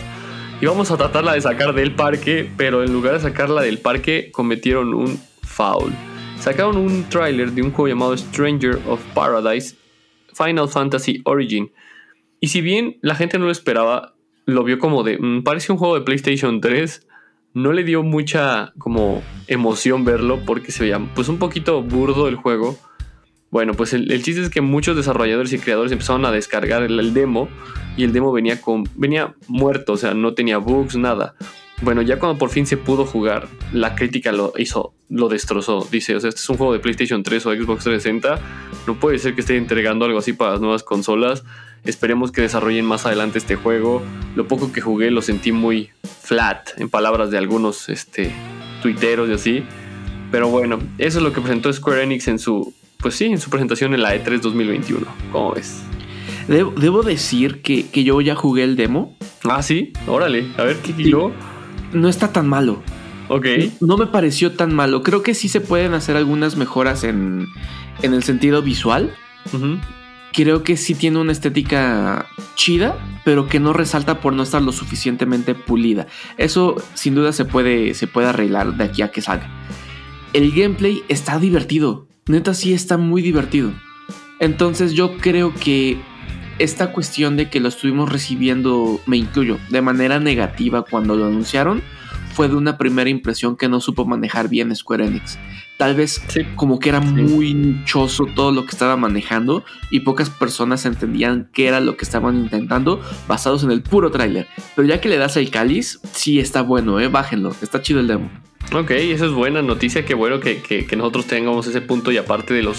y 0.61 0.65
vamos 0.65 0.89
a 0.89 0.97
tratarla 0.97 1.33
de 1.33 1.41
sacar 1.41 1.73
del 1.73 1.93
parque, 1.93 2.49
pero 2.55 2.83
en 2.83 2.93
lugar 2.93 3.13
de 3.13 3.19
sacarla 3.19 3.61
del 3.61 3.79
parque 3.79 4.31
cometieron 4.31 4.93
un 4.93 5.19
foul. 5.43 5.91
Sacaron 6.39 6.77
un 6.77 7.03
tráiler 7.09 7.51
de 7.51 7.61
un 7.61 7.71
juego 7.71 7.87
llamado 7.87 8.17
Stranger 8.17 8.79
of 8.87 9.01
Paradise 9.13 9.75
Final 10.33 10.69
Fantasy 10.69 11.21
Origin. 11.25 11.71
Y 12.39 12.47
si 12.47 12.61
bien 12.61 12.97
la 13.01 13.15
gente 13.15 13.37
no 13.37 13.45
lo 13.45 13.51
esperaba, 13.51 14.15
lo 14.45 14.63
vio 14.63 14.79
como 14.79 15.03
de, 15.03 15.17
mm, 15.17 15.43
parece 15.43 15.71
un 15.71 15.77
juego 15.77 15.95
de 15.95 16.01
PlayStation 16.01 16.61
3, 16.61 17.07
no 17.53 17.71
le 17.71 17.83
dio 17.83 18.03
mucha 18.03 18.73
como 18.77 19.23
emoción 19.47 20.05
verlo 20.05 20.41
porque 20.45 20.71
se 20.71 20.83
veía 20.83 20.99
pues 21.15 21.29
un 21.29 21.39
poquito 21.39 21.81
burdo 21.81 22.27
el 22.27 22.35
juego. 22.35 22.77
Bueno, 23.55 23.73
pues 23.73 23.93
el, 23.93 24.21
chiste 24.21 24.41
es 24.41 24.49
que 24.49 24.59
muchos 24.59 24.97
desarrolladores 24.97 25.53
y 25.53 25.59
creadores 25.59 25.93
empezaron 25.93 26.25
a 26.25 26.31
descargar 26.33 26.83
el, 26.83 27.13
demo 27.13 27.47
y 27.95 28.03
el 28.03 28.11
demo 28.11 28.33
venía, 28.33 28.59
con, 28.59 28.83
venía 28.95 29.33
muerto, 29.47 29.93
o 29.93 29.97
sea, 29.97 30.13
no 30.13 30.33
tenía 30.33 30.57
bugs, 30.57 30.97
nada. 30.97 31.35
Bueno, 31.81 32.01
ya 32.01 32.19
cuando 32.19 32.37
por 32.37 32.49
fin 32.49 32.65
se 32.65 32.75
pudo 32.75 33.05
jugar, 33.05 33.47
la 33.71 33.95
crítica 33.95 34.33
lo 34.33 34.51
hizo, 34.57 34.93
lo 35.07 35.29
destrozó. 35.29 35.87
Dice, 35.89 36.17
o 36.17 36.19
sea, 36.19 36.27
este 36.27 36.41
es 36.41 36.49
un 36.49 36.57
juego 36.57 36.73
de 36.73 36.79
PlayStation 36.79 37.23
3 37.23 37.45
o 37.45 37.53
Xbox 37.53 37.85
360. 37.85 38.39
No 38.87 38.99
puede 38.99 39.19
ser 39.19 39.35
que 39.35 39.39
esté 39.39 39.55
entregando 39.55 40.03
algo 40.03 40.19
así 40.19 40.33
para 40.33 40.51
las 40.51 40.59
nuevas 40.59 40.83
consolas. 40.83 41.45
Esperemos 41.85 42.33
que 42.33 42.41
desarrollen 42.41 42.83
más 42.83 43.05
adelante 43.05 43.37
este 43.37 43.55
juego. 43.55 44.03
Lo 44.35 44.49
poco 44.49 44.73
que 44.73 44.81
jugué 44.81 45.11
lo 45.11 45.21
sentí 45.21 45.53
muy 45.53 45.91
flat, 46.03 46.71
en 46.75 46.89
palabras 46.89 47.31
de 47.31 47.37
algunos 47.37 47.87
este, 47.87 48.33
tuiteros 48.81 49.29
y 49.29 49.31
así. 49.31 49.63
Pero 50.29 50.49
bueno, 50.49 50.77
eso 50.97 51.19
es 51.19 51.23
lo 51.23 51.31
que 51.31 51.39
presentó 51.39 51.71
Square 51.71 52.03
Enix 52.03 52.27
en 52.27 52.37
su 52.37 52.73
pues 52.99 53.15
sí, 53.15 53.25
en 53.25 53.39
su 53.39 53.49
presentación 53.49 53.93
en 53.93 54.01
la 54.01 54.15
E3 54.15 54.41
2021. 54.41 55.05
¿Cómo 55.31 55.53
ves? 55.53 55.83
Debo, 56.47 57.01
decir 57.01 57.61
que, 57.61 58.03
yo 58.03 58.21
ya 58.21 58.35
jugué 58.35 58.63
el 58.63 58.75
demo. 58.75 59.17
Ah, 59.43 59.63
sí, 59.63 59.93
órale. 60.07 60.45
A 60.57 60.63
ver, 60.63 60.77
¿qué 60.77 60.93
yo? 61.03 61.31
No 61.93 62.07
está 62.07 62.31
tan 62.31 62.47
malo. 62.47 62.83
Ok. 63.29 63.47
No 63.81 63.97
me 63.97 64.07
pareció 64.07 64.51
tan 64.51 64.73
malo. 64.73 65.01
Creo 65.01 65.23
que 65.23 65.33
sí 65.33 65.49
se 65.49 65.61
pueden 65.61 65.93
hacer 65.93 66.15
algunas 66.15 66.55
mejoras 66.55 67.03
en, 67.03 67.47
el 68.01 68.23
sentido 68.23 68.61
visual. 68.61 69.15
Creo 70.33 70.63
que 70.63 70.77
sí 70.77 70.93
tiene 70.93 71.19
una 71.19 71.31
estética 71.31 72.27
chida, 72.55 72.97
pero 73.23 73.47
que 73.47 73.59
no 73.59 73.73
resalta 73.73 74.19
por 74.19 74.33
no 74.33 74.43
estar 74.43 74.61
lo 74.61 74.71
suficientemente 74.71 75.55
pulida. 75.55 76.07
Eso 76.37 76.75
sin 76.93 77.15
duda 77.15 77.31
se 77.31 77.45
puede, 77.45 77.93
se 77.93 78.05
puede 78.05 78.27
arreglar 78.27 78.75
de 78.75 78.83
aquí 78.83 79.01
a 79.01 79.11
que 79.11 79.21
salga. 79.21 79.49
El 80.33 80.51
gameplay 80.51 81.03
está 81.07 81.39
divertido 81.39 82.07
neta 82.27 82.55
sí 82.55 82.73
está 82.73 82.97
muy 82.97 83.21
divertido. 83.21 83.71
Entonces 84.39 84.93
yo 84.93 85.17
creo 85.17 85.53
que 85.53 85.97
esta 86.57 86.91
cuestión 86.91 87.37
de 87.37 87.49
que 87.49 87.59
lo 87.59 87.67
estuvimos 87.67 88.11
recibiendo, 88.11 88.99
me 89.05 89.17
incluyo, 89.17 89.59
de 89.69 89.81
manera 89.81 90.19
negativa 90.19 90.83
cuando 90.83 91.15
lo 91.15 91.27
anunciaron, 91.27 91.83
fue 92.33 92.47
de 92.47 92.55
una 92.55 92.77
primera 92.77 93.09
impresión 93.09 93.55
que 93.55 93.69
no 93.69 93.79
supo 93.79 94.05
manejar 94.05 94.49
bien 94.49 94.75
Square 94.75 95.05
Enix. 95.05 95.37
Tal 95.77 95.93
vez 95.93 96.21
como 96.55 96.79
que 96.79 96.89
era 96.89 97.01
muy 97.01 97.53
nichoso 97.53 98.25
todo 98.33 98.51
lo 98.51 98.65
que 98.65 98.71
estaba 98.71 98.95
manejando 98.95 99.65
y 99.91 100.01
pocas 100.01 100.29
personas 100.29 100.85
entendían 100.85 101.49
qué 101.51 101.67
era 101.67 101.81
lo 101.81 101.97
que 101.97 102.05
estaban 102.05 102.37
intentando 102.37 103.01
basados 103.27 103.63
en 103.63 103.71
el 103.71 103.81
puro 103.81 104.09
tráiler. 104.09 104.47
Pero 104.75 104.87
ya 104.87 105.01
que 105.01 105.09
le 105.09 105.17
das 105.17 105.35
el 105.35 105.49
cáliz, 105.49 105.99
sí 106.13 106.39
está 106.39 106.61
bueno, 106.61 106.99
eh, 107.01 107.09
bájenlo, 107.09 107.53
está 107.61 107.81
chido 107.81 107.99
el 107.99 108.07
demo. 108.07 108.29
Ok, 108.73 108.91
eso 108.91 109.25
es 109.25 109.31
buena 109.31 109.61
noticia, 109.61 110.05
qué 110.05 110.13
bueno 110.13 110.39
que, 110.39 110.87
nosotros 110.97 111.25
tengamos 111.25 111.67
ese 111.67 111.81
punto 111.81 112.11
y 112.11 112.17
aparte 112.17 112.53
de 112.53 112.63
los 112.63 112.77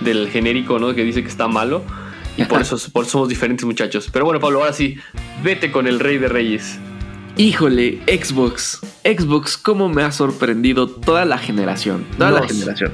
del 0.00 0.28
genérico, 0.28 0.78
¿no? 0.78 0.94
Que 0.94 1.02
dice 1.02 1.22
que 1.22 1.28
está 1.28 1.48
malo. 1.48 1.82
Y 2.36 2.44
por 2.44 2.60
eso, 2.60 2.76
por 2.92 3.06
somos 3.06 3.28
diferentes 3.28 3.64
muchachos. 3.64 4.10
Pero 4.12 4.24
bueno, 4.24 4.40
Pablo, 4.40 4.60
ahora 4.60 4.72
sí, 4.72 4.96
vete 5.42 5.70
con 5.70 5.86
el 5.86 6.00
rey 6.00 6.18
de 6.18 6.28
reyes. 6.28 6.78
Híjole, 7.36 8.00
Xbox. 8.06 8.78
Xbox, 9.02 9.56
cómo 9.56 9.88
me 9.88 10.02
ha 10.02 10.12
sorprendido 10.12 10.88
toda 10.88 11.24
la 11.24 11.36
generación. 11.36 12.06
Toda 12.16 12.30
la 12.30 12.46
generación. 12.46 12.92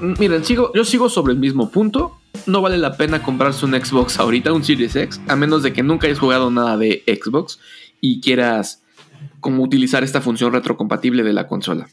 Miren, 0.00 0.44
sigo, 0.44 0.72
yo 0.74 0.84
sigo 0.84 1.08
sobre 1.08 1.34
el 1.34 1.38
mismo 1.38 1.70
punto. 1.70 2.18
No 2.46 2.62
vale 2.62 2.78
la 2.78 2.96
pena 2.96 3.22
comprarse 3.22 3.64
un 3.64 3.72
Xbox 3.72 4.18
ahorita, 4.18 4.52
un 4.52 4.64
Series 4.64 4.96
X, 4.96 5.20
a 5.28 5.36
menos 5.36 5.62
de 5.62 5.72
que 5.72 5.84
nunca 5.84 6.08
hayas 6.08 6.18
jugado 6.18 6.50
nada 6.50 6.76
de 6.76 7.04
Xbox 7.06 7.60
y 8.00 8.20
quieras 8.20 8.82
cómo 9.38 9.62
utilizar 9.62 10.02
esta 10.02 10.20
función 10.20 10.52
retrocompatible 10.52 11.22
de 11.22 11.32
la 11.32 11.46
consola. 11.46 11.86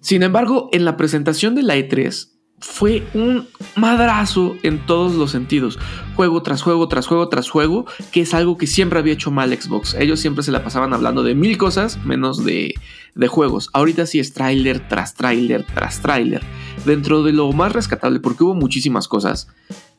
Sin 0.00 0.22
embargo, 0.22 0.70
en 0.72 0.86
la 0.86 0.96
presentación 0.96 1.54
de 1.54 1.62
la 1.62 1.76
E3 1.76 2.30
fue 2.58 3.06
un 3.14 3.46
madrazo 3.76 4.56
en 4.62 4.84
todos 4.86 5.14
los 5.14 5.30
sentidos. 5.30 5.78
Juego 6.14 6.42
tras 6.42 6.62
juego, 6.62 6.88
tras 6.88 7.06
juego, 7.06 7.28
tras 7.28 7.50
juego, 7.50 7.86
que 8.12 8.22
es 8.22 8.34
algo 8.34 8.56
que 8.56 8.66
siempre 8.66 8.98
había 8.98 9.12
hecho 9.12 9.30
mal 9.30 9.52
Xbox. 9.52 9.94
Ellos 9.94 10.20
siempre 10.20 10.42
se 10.42 10.52
la 10.52 10.64
pasaban 10.64 10.94
hablando 10.94 11.22
de 11.22 11.34
mil 11.34 11.58
cosas 11.58 12.02
menos 12.04 12.44
de, 12.44 12.74
de 13.14 13.28
juegos. 13.28 13.70
Ahorita 13.72 14.06
sí 14.06 14.18
es 14.18 14.32
tráiler 14.32 14.88
tras 14.88 15.14
tráiler 15.14 15.64
tras 15.64 16.00
tráiler. 16.00 16.42
Dentro 16.84 17.22
de 17.22 17.32
lo 17.32 17.52
más 17.52 17.72
rescatable, 17.72 18.20
porque 18.20 18.44
hubo 18.44 18.54
muchísimas 18.54 19.08
cosas, 19.08 19.48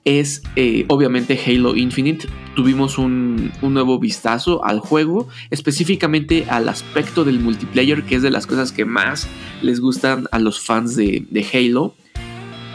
es 0.08 0.42
eh, 0.56 0.86
obviamente 0.88 1.38
Halo 1.46 1.76
Infinite. 1.76 2.30
Tuvimos 2.56 2.98
un, 2.98 3.52
nuevo 3.62 4.00
vistazo 4.00 4.64
al 4.64 4.80
juego, 4.80 5.28
específicamente 5.50 6.46
al 6.50 6.70
aspecto 6.70 7.26
del 7.26 7.42
multiplayer, 7.42 8.04
que 8.04 8.16
es 8.16 8.22
de 8.22 8.32
las 8.32 8.48
cosas 8.48 8.72
que 8.72 8.86
más 8.86 9.28
les 9.62 9.82
gustan 9.82 10.28
a 10.32 10.40
los 10.40 10.62
fans 10.62 10.96
de, 10.96 11.46
Halo. 11.54 11.94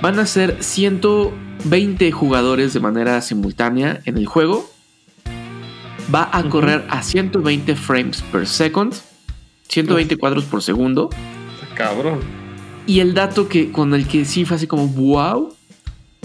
Van 0.03 0.19
a 0.19 0.27
ser 0.27 0.57
120 0.59 2.11
jugadores 2.11 2.73
de 2.73 2.81
manera 2.81 3.21
simultánea 3.21 4.01
en 4.05 4.19
el 4.19 4.27
juego. 4.27 4.69
Va 6.13 6.29
a 6.33 6.43
correr 6.49 6.85
a 6.91 7.05
120 7.05 7.77
frames 7.77 8.21
per 8.33 8.49
second, 8.49 8.93
120 9.69 10.17
cuadros 10.17 10.45
por 10.47 10.61
segundo. 10.61 11.09
Cabrón. 11.77 12.19
Y 12.85 12.99
el 12.99 13.15
dato 13.15 13.49
que 13.49 13.71
con 13.71 13.95
el 13.95 14.09
que 14.09 14.25
sí 14.25 14.45
fue 14.45 14.57
así 14.57 14.67
como 14.67 14.89
wow 14.89 15.55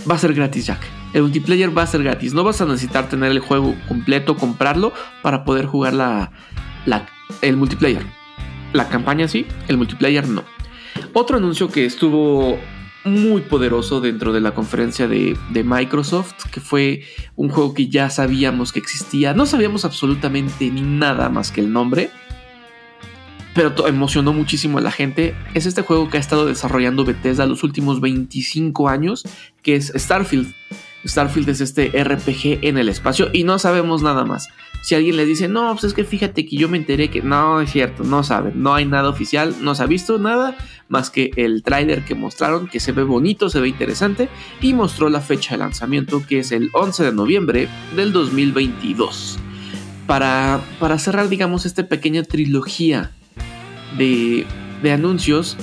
va 0.09 0.15
a 0.15 0.17
ser 0.17 0.33
gratis, 0.33 0.65
Jack. 0.65 0.81
El 1.13 1.21
multiplayer 1.21 1.77
va 1.77 1.83
a 1.83 1.87
ser 1.87 2.01
gratis. 2.01 2.33
No 2.33 2.43
vas 2.43 2.59
a 2.61 2.65
necesitar 2.65 3.09
tener 3.09 3.29
el 3.29 3.41
juego 3.41 3.75
completo, 3.87 4.37
comprarlo 4.37 4.91
para 5.21 5.45
poder 5.45 5.67
jugar 5.67 5.93
la, 5.93 6.31
el 7.43 7.57
multiplayer. 7.57 8.03
La 8.73 8.89
campaña 8.89 9.27
sí, 9.27 9.45
el 9.67 9.77
multiplayer 9.77 10.27
no. 10.27 10.43
Otro 11.13 11.37
anuncio 11.37 11.69
que 11.69 11.85
estuvo 11.85 12.57
muy 13.03 13.41
poderoso 13.41 14.01
dentro 14.01 14.33
de 14.33 14.41
la 14.41 14.53
conferencia 14.53 15.07
de, 15.07 15.37
de, 15.51 15.63
Microsoft, 15.63 16.33
que 16.51 16.59
fue 16.59 17.03
un 17.35 17.49
juego 17.49 17.73
que 17.73 17.87
ya 17.87 18.09
sabíamos 18.09 18.73
que 18.73 18.79
existía. 18.79 19.33
No 19.33 19.45
sabíamos 19.45 19.85
absolutamente 19.85 20.69
ni 20.69 20.81
nada 20.81 21.29
más 21.29 21.51
que 21.51 21.61
el 21.61 21.71
nombre, 21.71 22.09
pero 23.57 23.87
emocionó 23.87 24.33
muchísimo 24.33 24.77
a 24.77 24.81
la 24.81 24.91
gente. 24.91 25.35
Es 25.55 25.65
este 25.65 25.81
juego 25.81 26.09
que 26.09 26.17
ha 26.17 26.19
estado 26.19 26.45
desarrollando 26.45 27.05
Bethesda 27.05 27.47
los 27.47 27.63
últimos 27.63 28.01
25 28.01 28.87
años, 28.87 29.23
que 29.63 29.75
es 29.75 29.91
Starfield. 29.95 30.53
Starfield 31.07 31.49
es 31.49 31.61
este 31.61 31.87
RPG 31.87 32.65
en 32.65 32.77
el 32.77 32.89
espacio 32.89 33.29
y 33.33 33.43
no 33.43 33.59
sabemos 33.59 34.01
nada 34.01 34.25
más. 34.25 34.49
Si 34.81 34.95
alguien 34.95 35.17
les 35.17 35.27
dice, 35.27 35.47
no, 35.47 35.71
pues 35.73 35.85
es 35.85 35.93
que 35.93 36.03
fíjate 36.03 36.45
que 36.45 36.55
yo 36.55 36.69
me 36.69 36.77
enteré 36.77 37.09
que 37.09 37.21
no 37.21 37.59
es 37.61 37.71
cierto, 37.71 38.03
no 38.03 38.23
saben, 38.23 38.61
no 38.61 38.73
hay 38.73 38.85
nada 38.85 39.09
oficial, 39.09 39.55
no 39.61 39.75
se 39.75 39.83
ha 39.83 39.85
visto 39.85 40.17
nada 40.17 40.55
más 40.87 41.09
que 41.09 41.31
el 41.35 41.63
tráiler 41.63 42.05
que 42.05 42.15
mostraron, 42.15 42.67
que 42.67 42.79
se 42.79 42.91
ve 42.91 43.03
bonito, 43.03 43.49
se 43.49 43.59
ve 43.59 43.67
interesante 43.67 44.29
y 44.61 44.73
mostró 44.73 45.09
la 45.09 45.21
fecha 45.21 45.55
de 45.55 45.59
lanzamiento 45.59 46.23
que 46.25 46.39
es 46.39 46.51
el 46.51 46.69
11 46.73 47.05
de 47.05 47.11
noviembre 47.11 47.69
del 47.95 48.13
2022. 48.13 49.39
Para, 50.05 50.61
para 50.79 50.99
cerrar, 50.99 51.27
digamos, 51.27 51.65
esta 51.65 51.87
pequeña 51.87 52.23
trilogía 52.23 53.11
de, 53.97 54.45
de 54.81 54.91
anuncios, 54.91 55.57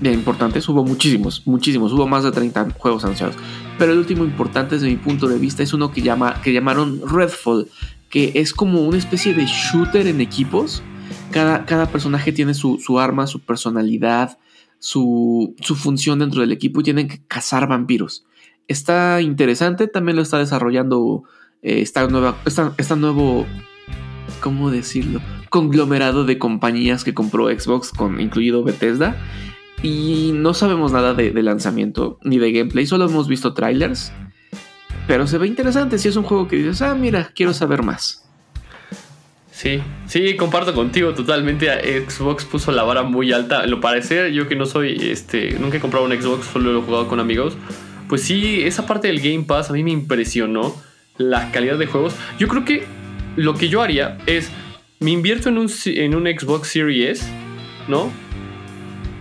de 0.00 0.12
importantes, 0.12 0.68
hubo 0.68 0.84
muchísimos, 0.84 1.42
muchísimos, 1.46 1.92
hubo 1.92 2.06
más 2.06 2.22
de 2.22 2.32
30 2.32 2.68
juegos 2.76 3.04
anunciados. 3.04 3.36
Pero 3.78 3.92
el 3.92 3.98
último 3.98 4.24
importante 4.24 4.74
desde 4.74 4.88
mi 4.88 4.96
punto 4.96 5.28
de 5.28 5.38
vista 5.38 5.62
es 5.62 5.72
uno 5.72 5.92
que, 5.92 6.02
llama, 6.02 6.40
que 6.42 6.52
llamaron 6.52 7.00
Redfall, 7.08 7.68
que 8.10 8.32
es 8.34 8.52
como 8.52 8.82
una 8.82 8.98
especie 8.98 9.34
de 9.34 9.46
shooter 9.46 10.06
en 10.06 10.20
equipos. 10.20 10.82
Cada, 11.30 11.64
cada 11.64 11.86
personaje 11.86 12.32
tiene 12.32 12.54
su, 12.54 12.98
arma, 12.98 13.26
su 13.26 13.40
personalidad, 13.40 14.38
su, 14.78 15.54
su, 15.60 15.76
función 15.76 16.18
dentro 16.18 16.40
del 16.40 16.52
equipo 16.52 16.80
y 16.80 16.84
tienen 16.84 17.08
que 17.08 17.20
cazar 17.28 17.68
vampiros. 17.68 18.26
Está 18.66 19.20
interesante, 19.20 19.86
también 19.86 20.16
lo 20.16 20.22
está 20.22 20.38
desarrollando 20.38 21.24
eh, 21.62 21.80
esta, 21.80 22.06
nueva, 22.08 22.36
esta, 22.44 22.96
nuevo, 22.96 23.46
¿cómo 24.40 24.70
decirlo? 24.70 25.20
Conglomerado 25.50 26.24
de 26.24 26.38
compañías 26.38 27.04
que 27.04 27.14
compró 27.14 27.48
Xbox, 27.48 27.90
con, 27.90 28.20
incluido 28.20 28.64
Bethesda. 28.64 29.16
Y 29.82 30.32
no 30.34 30.54
sabemos 30.54 30.92
nada 30.92 31.14
de, 31.14 31.32
lanzamiento 31.42 32.18
ni 32.22 32.38
de 32.38 32.52
gameplay, 32.52 32.86
solo 32.86 33.06
hemos 33.06 33.28
visto 33.28 33.54
trailers. 33.54 34.12
Pero 35.06 35.26
se 35.26 35.38
ve 35.38 35.46
interesante 35.46 35.98
si 35.98 36.08
es 36.08 36.16
un 36.16 36.24
juego 36.24 36.48
que 36.48 36.56
dices, 36.56 36.82
ah, 36.82 36.94
mira, 36.94 37.30
quiero 37.34 37.54
saber 37.54 37.82
más. 37.82 38.24
Sí, 39.50 39.80
sí, 40.06 40.36
comparto 40.36 40.74
contigo 40.74 41.14
totalmente. 41.14 41.68
Xbox 42.06 42.44
puso 42.44 42.70
la 42.72 42.82
vara 42.82 43.02
muy 43.02 43.32
alta. 43.32 43.66
Lo 43.66 43.80
parece, 43.80 44.32
yo 44.32 44.48
que 44.48 44.54
no 44.54 44.66
soy, 44.66 44.96
este, 45.10 45.58
nunca 45.58 45.78
he 45.78 45.80
comprado 45.80 46.06
un 46.06 46.12
Xbox, 46.12 46.46
solo 46.46 46.72
lo 46.72 46.80
he 46.80 46.82
jugado 46.82 47.08
con 47.08 47.20
amigos. 47.20 47.56
Pues 48.08 48.22
sí, 48.22 48.62
esa 48.62 48.86
parte 48.86 49.08
del 49.08 49.20
Game 49.20 49.44
Pass 49.44 49.70
a 49.70 49.72
mí 49.72 49.82
me 49.82 49.90
impresionó 49.90 50.74
la 51.16 51.50
calidad 51.50 51.78
de 51.78 51.86
juegos. 51.86 52.14
Yo 52.38 52.48
creo 52.48 52.64
que 52.64 52.84
lo 53.36 53.54
que 53.54 53.68
yo 53.68 53.82
haría 53.82 54.18
es, 54.26 54.50
me 55.00 55.10
invierto 55.10 55.48
en 55.48 55.58
un, 55.58 55.70
en 55.86 56.14
un 56.14 56.24
Xbox 56.26 56.68
Series 56.68 57.20
S, 57.20 57.30
¿no? 57.88 58.12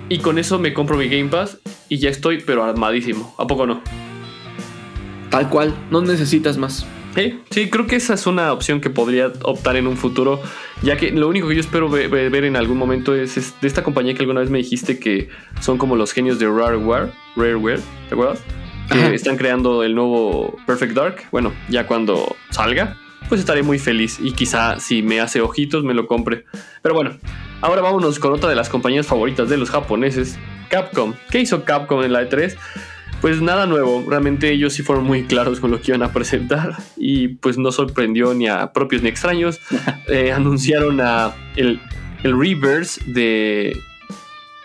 Y 0.09 0.19
con 0.19 0.39
eso 0.39 0.57
me 0.57 0.73
compro 0.73 0.95
mi 0.97 1.09
Game 1.09 1.29
Pass 1.29 1.57
y 1.89 1.97
ya 1.97 2.09
estoy, 2.09 2.41
pero 2.41 2.63
armadísimo. 2.63 3.35
¿A 3.37 3.45
poco 3.45 3.67
no? 3.67 3.81
Tal 5.29 5.49
cual, 5.49 5.75
no 5.91 6.01
necesitas 6.01 6.57
más. 6.57 6.85
Sí, 7.13 7.39
sí, 7.49 7.69
creo 7.69 7.87
que 7.87 7.95
esa 7.95 8.13
es 8.13 8.27
una 8.27 8.53
opción 8.53 8.79
que 8.79 8.89
podría 8.89 9.33
optar 9.41 9.75
en 9.75 9.87
un 9.87 9.97
futuro, 9.97 10.39
ya 10.83 10.97
que 10.97 11.11
lo 11.11 11.27
único 11.27 11.47
que 11.47 11.55
yo 11.55 11.61
espero 11.61 11.89
ver, 11.89 12.45
en 12.45 12.55
algún 12.55 12.77
momento 12.77 13.15
es, 13.15 13.35
de 13.59 13.67
esta 13.67 13.83
compañía 13.83 14.13
que 14.13 14.19
alguna 14.19 14.41
vez 14.41 14.51
me 14.51 14.59
dijiste 14.59 14.99
que 14.99 15.29
son 15.59 15.79
como 15.79 15.95
los 15.95 16.13
genios 16.13 16.37
de 16.37 16.47
Rareware, 16.47 17.11
Rareware, 17.35 17.81
¿te 18.07 18.13
acuerdas? 18.13 18.39
Que 18.91 19.15
están 19.15 19.35
creando 19.35 19.83
el 19.83 19.95
nuevo 19.95 20.55
Perfect 20.65 20.93
Dark. 20.93 21.23
Bueno, 21.31 21.51
ya 21.69 21.87
cuando 21.87 22.37
salga, 22.51 22.97
pues 23.29 23.41
estaré 23.41 23.63
muy 23.63 23.79
feliz 23.79 24.19
y 24.21 24.31
quizá 24.31 24.79
si 24.79 25.01
me 25.03 25.19
hace 25.19 25.41
ojitos 25.41 25.83
me 25.83 25.93
lo 25.93 26.07
compre. 26.07 26.45
Pero 26.81 26.95
bueno, 26.95 27.17
ahora 27.61 27.81
vámonos 27.81 28.19
con 28.19 28.33
otra 28.33 28.49
de 28.49 28.55
las 28.55 28.69
compañías 28.69 29.07
favoritas 29.07 29.49
de 29.49 29.57
los 29.57 29.69
japoneses, 29.69 30.37
Capcom. 30.69 31.13
¿Qué 31.29 31.39
hizo 31.39 31.63
Capcom 31.63 32.03
en 32.03 32.13
la 32.13 32.27
E3? 32.27 32.55
Pues 33.21 33.41
nada 33.41 33.65
nuevo, 33.65 34.05
realmente 34.07 34.51
ellos 34.51 34.73
sí 34.73 34.83
fueron 34.83 35.05
muy 35.05 35.23
claros 35.23 35.59
con 35.59 35.71
lo 35.71 35.81
que 35.81 35.91
iban 35.91 36.03
a 36.03 36.13
presentar 36.13 36.77
y 36.95 37.29
pues 37.29 37.57
no 37.57 37.71
sorprendió 37.71 38.33
ni 38.35 38.47
a 38.47 38.71
propios 38.73 39.01
ni 39.01 39.09
extraños. 39.09 39.59
Eh, 40.09 40.31
anunciaron 40.31 41.01
a 41.01 41.35
el, 41.57 41.81
el 42.23 42.39
reverse 42.39 43.01
de 43.07 43.77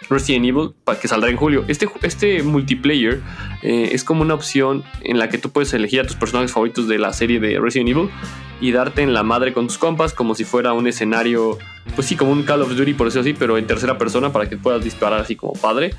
Resident 0.08 0.46
Evil 0.46 0.70
para 0.84 0.98
que 0.98 1.08
saldrá 1.08 1.30
en 1.30 1.36
julio. 1.36 1.64
Este, 1.68 1.88
este 2.02 2.42
multiplayer 2.42 3.20
eh, 3.62 3.90
es 3.92 4.04
como 4.04 4.22
una 4.22 4.34
opción 4.34 4.82
en 5.02 5.18
la 5.18 5.28
que 5.28 5.38
tú 5.38 5.50
puedes 5.50 5.72
elegir 5.72 6.00
a 6.00 6.06
tus 6.06 6.16
personajes 6.16 6.52
favoritos 6.52 6.88
de 6.88 6.98
la 6.98 7.12
serie 7.12 7.40
de 7.40 7.58
Resident 7.58 7.90
Evil 7.90 8.10
y 8.60 8.72
darte 8.72 9.02
en 9.02 9.12
la 9.12 9.22
madre 9.22 9.52
con 9.52 9.66
tus 9.66 9.78
compas 9.78 10.12
como 10.12 10.34
si 10.34 10.44
fuera 10.44 10.72
un 10.72 10.86
escenario, 10.86 11.58
pues 11.94 12.06
sí, 12.06 12.16
como 12.16 12.32
un 12.32 12.42
Call 12.44 12.62
of 12.62 12.76
Duty 12.76 12.94
por 12.94 13.08
decirlo 13.08 13.22
así, 13.22 13.34
pero 13.38 13.58
en 13.58 13.66
tercera 13.66 13.98
persona 13.98 14.32
para 14.32 14.48
que 14.48 14.56
puedas 14.56 14.84
disparar 14.84 15.20
así 15.20 15.36
como 15.36 15.54
padre. 15.54 15.94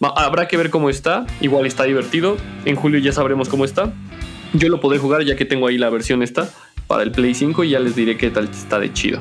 Habrá 0.00 0.46
que 0.46 0.56
ver 0.56 0.70
cómo 0.70 0.90
está. 0.90 1.26
Igual 1.40 1.66
está 1.66 1.84
divertido. 1.84 2.36
En 2.64 2.76
julio 2.76 2.98
ya 2.98 3.12
sabremos 3.12 3.48
cómo 3.48 3.64
está. 3.64 3.92
Yo 4.52 4.68
lo 4.68 4.80
podré 4.80 4.98
jugar 4.98 5.24
ya 5.24 5.36
que 5.36 5.44
tengo 5.44 5.66
ahí 5.66 5.78
la 5.78 5.90
versión 5.90 6.22
esta 6.22 6.50
para 6.86 7.02
el 7.02 7.12
Play 7.12 7.34
5 7.34 7.64
y 7.64 7.70
ya 7.70 7.80
les 7.80 7.96
diré 7.96 8.16
qué 8.16 8.30
tal 8.30 8.48
está 8.48 8.78
de 8.78 8.92
chido. 8.92 9.20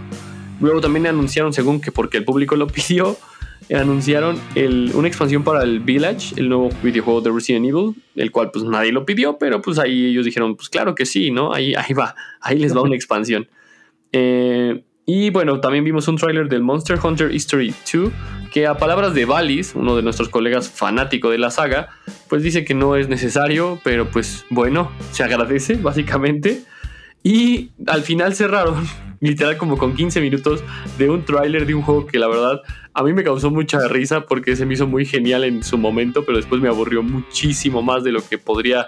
Luego 0.60 0.82
también 0.82 1.08
anunciaron, 1.08 1.54
según 1.54 1.82
que 1.82 1.92
porque 1.92 2.18
el 2.18 2.26
público 2.26 2.56
lo 2.56 2.68
pidió, 2.68 3.18
anunciaron 3.74 4.40
una 4.94 5.08
expansión 5.08 5.44
para 5.44 5.64
el 5.64 5.80
Village, 5.80 6.36
el 6.38 6.50
nuevo 6.50 6.70
videojuego 6.84 7.22
de 7.22 7.32
Resident 7.32 7.66
Evil, 7.66 7.96
el 8.16 8.32
cual 8.32 8.52
pues 8.52 8.64
nadie 8.64 8.92
lo 8.92 9.06
pidió, 9.06 9.38
pero 9.38 9.62
pues 9.62 9.80
ahí 9.80 10.06
ellos 10.06 10.26
dijeron, 10.26 10.56
pues 10.56 10.70
claro 10.70 10.94
que 10.94 11.06
sí, 11.06 11.32
¿no? 11.32 11.54
Ahí, 11.54 11.74
ahí 11.76 11.94
va, 11.94 12.16
ahí 12.42 12.60
les 12.60 12.76
va 12.76 12.82
una 12.82 12.96
expansión. 12.96 13.48
Eh, 14.12 14.84
y 15.08 15.30
bueno, 15.30 15.60
también 15.60 15.84
vimos 15.84 16.08
un 16.08 16.18
tráiler 16.18 16.50
del 16.50 16.64
Monster 16.64 17.00
Hunter 17.02 17.34
History 17.34 17.74
2, 17.92 18.12
que 18.52 18.66
a 18.66 18.78
palabras 18.78 19.14
de 19.14 19.26
Valis, 19.26 19.76
uno 19.76 19.96
de 19.96 20.02
nuestros 20.02 20.30
colegas 20.30 20.70
fanático 20.70 21.30
de 21.30 21.38
la 21.38 21.52
saga, 21.52 21.90
pues 22.28 22.42
dice 22.42 22.66
que 22.66 22.74
no 22.74 22.96
es 22.96 23.08
necesario, 23.08 23.80
pero 23.84 24.10
pues 24.10 24.46
bueno, 24.50 24.92
se 25.12 25.24
agradece 25.24 25.76
básicamente. 25.76 26.64
Y 27.26 27.72
al 27.88 28.04
final 28.04 28.36
cerraron, 28.36 28.88
literal 29.20 29.58
como 29.58 29.80
con 29.80 29.96
15 29.96 30.22
minutos 30.22 30.64
de 31.00 31.10
un 31.10 31.26
tráiler 31.26 31.66
de 31.66 31.74
un 31.74 31.82
juego 31.82 32.06
que 32.06 32.20
la 32.20 32.28
verdad 32.28 32.62
a 32.94 33.02
mí 33.02 33.14
me 33.14 33.24
causó 33.24 33.50
mucha 33.50 33.88
risa 33.88 34.28
porque 34.28 34.56
se 34.56 34.68
me 34.68 34.76
hizo 34.76 34.86
muy 34.86 35.08
genial 35.08 35.44
en 35.44 35.64
su 35.64 35.80
momento, 35.80 36.24
pero 36.24 36.38
después 36.38 36.62
me 36.62 36.70
aburrió 36.70 37.02
muchísimo 37.02 37.82
más 37.82 38.04
de 38.04 38.12
lo 38.12 38.22
que 38.22 38.38
podría 38.38 38.88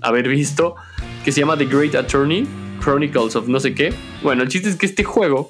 haber 0.00 0.28
visto, 0.28 0.74
que 1.24 1.30
se 1.30 1.40
llama 1.40 1.56
The 1.56 1.66
Great 1.66 1.94
Attorney 1.94 2.44
Chronicles 2.80 3.36
of 3.36 3.46
no 3.46 3.60
sé 3.60 3.72
qué. 3.72 3.94
Bueno, 4.20 4.42
el 4.42 4.48
chiste 4.48 4.68
es 4.68 4.74
que 4.74 4.86
este 4.86 5.04
juego 5.04 5.48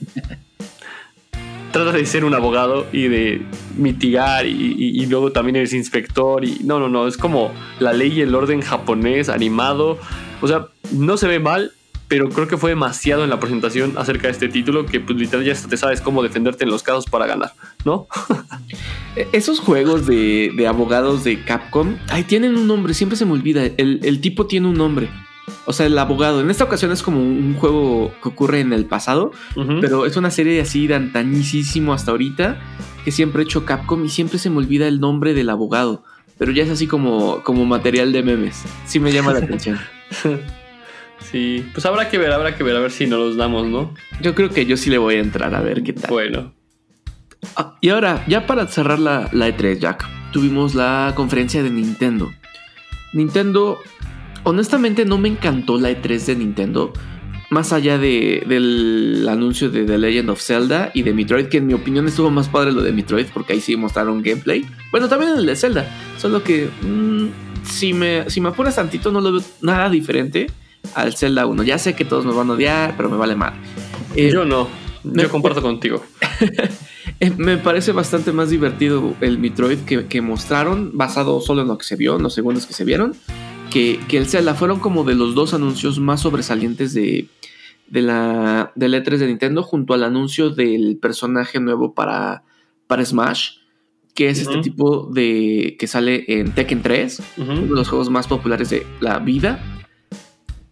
trata 1.72 1.92
de 1.92 2.04
ser 2.04 2.26
un 2.26 2.34
abogado 2.34 2.86
y 2.92 3.08
de 3.08 3.46
mitigar 3.78 4.44
y, 4.44 5.06
luego 5.06 5.32
también 5.32 5.56
eres 5.56 5.72
inspector 5.72 6.44
y 6.44 6.58
no, 6.64 6.78
no, 6.78 6.90
no, 6.90 7.08
es 7.08 7.16
como 7.16 7.50
la 7.80 7.94
ley 7.94 8.12
y 8.12 8.20
el 8.20 8.34
orden 8.34 8.60
japonés 8.60 9.30
animado. 9.30 9.98
O 10.42 10.48
sea, 10.48 10.66
no 10.92 11.16
se 11.16 11.28
ve 11.28 11.40
mal, 11.40 11.72
pero 12.08 12.28
creo 12.28 12.46
que 12.46 12.56
fue 12.56 12.70
demasiado 12.70 13.24
en 13.24 13.30
la 13.30 13.40
presentación 13.40 13.94
acerca 13.96 14.28
de 14.28 14.32
este 14.32 14.48
título 14.48 14.86
que 14.86 15.00
pues 15.00 15.18
literal 15.18 15.44
ya 15.44 15.54
te 15.54 15.76
sabes 15.76 16.00
cómo 16.00 16.22
defenderte 16.22 16.64
en 16.64 16.70
los 16.70 16.82
casos 16.82 17.06
para 17.06 17.26
ganar, 17.26 17.52
¿no? 17.84 18.06
E, 19.16 19.26
esos 19.32 19.60
juegos 19.60 20.06
de, 20.06 20.66
abogados 20.68 21.24
de 21.24 21.42
Capcom, 21.42 21.96
ay, 22.08 22.24
tienen 22.24 22.54
un 22.54 22.66
nombre, 22.66 22.92
siempre 22.92 23.16
se 23.16 23.24
me 23.24 23.32
olvida, 23.32 23.64
el, 23.64 24.00
el 24.02 24.20
tipo 24.20 24.46
tiene 24.46 24.68
un 24.68 24.74
nombre. 24.74 25.08
O 25.64 25.72
sea, 25.72 25.86
el 25.86 25.98
abogado. 25.98 26.40
En 26.40 26.50
esta 26.50 26.64
ocasión 26.64 26.92
es 26.92 27.02
como 27.02 27.20
un 27.20 27.54
juego 27.54 28.12
que 28.22 28.28
ocurre 28.28 28.60
en 28.60 28.72
el 28.72 28.84
pasado, 28.84 29.32
pero 29.80 30.06
es 30.06 30.16
una 30.16 30.30
serie 30.30 30.60
así 30.60 30.86
de 30.86 30.96
antañísimo 30.96 31.92
hasta 31.92 32.10
ahorita 32.10 32.60
que 33.04 33.12
siempre 33.12 33.42
he 33.42 33.44
hecho 33.44 33.64
Capcom 33.64 34.04
y 34.04 34.08
siempre 34.08 34.38
se 34.38 34.50
me 34.50 34.58
olvida 34.58 34.88
el 34.88 35.00
nombre 35.00 35.34
del 35.34 35.48
abogado. 35.50 36.04
Pero 36.38 36.52
ya 36.52 36.64
es 36.64 36.70
así 36.70 36.86
como, 36.86 37.42
como 37.42 37.64
material 37.64 38.12
de 38.12 38.22
memes. 38.22 38.64
Sí 38.86 39.00
me 39.00 39.12
llama 39.12 39.32
la 39.32 39.38
atención. 39.44 39.78
Sí, 41.20 41.66
pues 41.72 41.84
habrá 41.86 42.08
que 42.08 42.18
ver, 42.18 42.32
habrá 42.32 42.56
que 42.56 42.62
ver, 42.62 42.76
a 42.76 42.80
ver 42.80 42.90
si 42.90 43.06
nos 43.06 43.18
los 43.18 43.36
damos, 43.36 43.66
¿no? 43.66 43.94
Yo 44.20 44.34
creo 44.34 44.50
que 44.50 44.66
yo 44.66 44.76
sí 44.76 44.90
le 44.90 44.98
voy 44.98 45.16
a 45.16 45.20
entrar 45.20 45.54
a 45.54 45.60
ver 45.60 45.82
qué 45.82 45.92
tal. 45.92 46.10
Bueno. 46.10 46.54
Ah, 47.56 47.76
y 47.80 47.88
ahora, 47.88 48.24
ya 48.28 48.46
para 48.46 48.66
cerrar 48.66 48.98
la, 48.98 49.28
la 49.32 49.48
E3, 49.48 49.78
Jack, 49.78 50.06
tuvimos 50.32 50.74
la 50.74 51.12
conferencia 51.16 51.62
de 51.62 51.70
Nintendo. 51.70 52.30
Nintendo 53.12 53.78
honestamente 54.44 55.04
no 55.04 55.18
me 55.18 55.28
encantó 55.28 55.78
la 55.78 55.90
E3 55.90 56.24
de 56.26 56.36
Nintendo. 56.36 56.92
Más 57.48 57.72
allá 57.72 57.96
del 57.96 59.26
anuncio 59.30 59.70
de 59.70 59.84
The 59.84 59.98
Legend 59.98 60.30
of 60.30 60.40
Zelda 60.40 60.90
y 60.94 61.02
de 61.02 61.14
Metroid, 61.14 61.46
que 61.46 61.58
en 61.58 61.68
mi 61.68 61.74
opinión 61.74 62.06
estuvo 62.08 62.28
más 62.28 62.48
padre 62.48 62.72
lo 62.72 62.82
de 62.82 62.90
Metroid, 62.90 63.26
porque 63.32 63.52
ahí 63.52 63.60
sí 63.60 63.76
mostraron 63.76 64.20
gameplay. 64.20 64.66
Bueno, 64.90 65.08
también 65.08 65.32
el 65.36 65.46
de 65.46 65.54
Zelda, 65.54 65.88
solo 66.18 66.42
que 66.42 66.68
mm, 66.82 67.26
si 67.62 67.92
me, 67.92 68.28
si 68.30 68.40
me 68.40 68.48
apuras 68.48 68.74
tantito, 68.74 69.12
no 69.12 69.20
lo 69.20 69.32
veo 69.32 69.42
nada 69.60 69.88
diferente 69.88 70.48
al 70.94 71.16
Zelda 71.16 71.46
1. 71.46 71.62
Ya 71.62 71.78
sé 71.78 71.94
que 71.94 72.04
todos 72.04 72.24
me 72.24 72.32
van 72.32 72.50
a 72.50 72.54
odiar, 72.54 72.94
pero 72.96 73.08
me 73.08 73.16
vale 73.16 73.36
mal. 73.36 73.54
Eh, 74.14 74.30
yo 74.30 74.44
no, 74.44 74.68
yo 75.04 75.30
comparto 75.30 75.62
contigo. 75.62 76.02
Eh, 77.20 77.32
me 77.36 77.56
parece 77.56 77.92
bastante 77.92 78.32
más 78.32 78.50
divertido 78.50 79.14
el 79.20 79.38
Metroid 79.38 79.78
que, 79.80 80.20
mostraron, 80.20 80.90
basado 80.94 81.40
solo 81.40 81.62
en 81.62 81.68
lo 81.68 81.78
que 81.78 81.84
se 81.84 81.96
vio, 81.96 82.16
en 82.16 82.22
los 82.22 82.34
segundos 82.34 82.66
que 82.66 82.74
se 82.74 82.84
vieron, 82.84 83.14
que, 83.70 84.00
que 84.08 84.18
el 84.18 84.26
Zelda. 84.26 84.54
Fueron 84.54 84.80
como 84.80 85.04
de 85.04 85.14
los 85.14 85.34
dos 85.34 85.54
anuncios 85.54 85.98
más 85.98 86.20
sobresalientes 86.20 86.92
de, 86.94 87.28
de 87.88 88.02
la 88.02 88.72
del 88.74 88.94
E3 88.94 89.16
de 89.18 89.26
Nintendo, 89.28 89.62
junto 89.62 89.94
al 89.94 90.04
anuncio 90.04 90.50
del 90.50 90.98
personaje 91.00 91.60
nuevo 91.60 91.94
para, 91.94 92.42
para 92.86 93.04
Smash 93.04 93.66
que 94.16 94.30
es 94.30 94.40
este 94.40 94.62
tipo 94.62 95.10
de 95.12 95.76
que 95.78 95.86
sale 95.86 96.24
en 96.26 96.52
Tekken 96.52 96.80
3, 96.82 97.22
uno 97.36 97.60
de 97.60 97.66
los 97.66 97.86
juegos 97.86 98.08
más 98.08 98.26
populares 98.26 98.70
de 98.70 98.86
la 98.98 99.18
vida. 99.18 99.62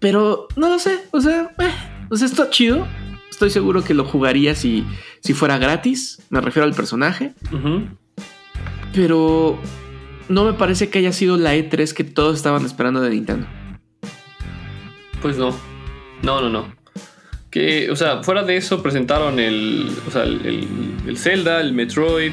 Pero 0.04 0.48
no 0.56 0.68
lo 0.68 0.78
sé, 0.78 1.00
o 1.12 1.20
sea, 1.22 1.54
eh, 1.58 1.70
o 2.10 2.16
sea, 2.16 2.26
está 2.26 2.50
chido. 2.50 2.86
Estoy 3.30 3.48
seguro 3.48 3.82
que 3.82 3.94
lo 3.94 4.04
jugaría 4.04 4.54
si, 4.54 4.84
si 5.20 5.32
fuera 5.32 5.56
gratis. 5.56 6.20
Me 6.28 6.42
refiero 6.42 6.66
al 6.66 6.74
personaje. 6.74 7.32
Pero 8.92 9.58
no 10.28 10.44
me 10.44 10.52
parece 10.52 10.90
que 10.90 10.98
haya 10.98 11.10
sido 11.10 11.38
la 11.38 11.56
E3 11.56 11.94
que 11.94 12.04
todos 12.04 12.36
estaban 12.36 12.66
esperando 12.66 13.00
de 13.00 13.08
Nintendo. 13.08 13.46
Pues 15.22 15.38
no. 15.38 15.56
No, 16.22 16.42
no, 16.42 16.50
no. 16.50 16.74
Que, 17.50 17.90
o 17.90 17.96
sea, 17.96 18.22
fuera 18.22 18.42
de 18.42 18.58
eso 18.58 18.82
presentaron 18.82 19.38
el, 19.38 19.90
o 20.06 20.10
sea, 20.10 20.24
el, 20.24 20.98
el 21.06 21.16
Zelda, 21.16 21.62
el 21.62 21.72
Metroid, 21.72 22.32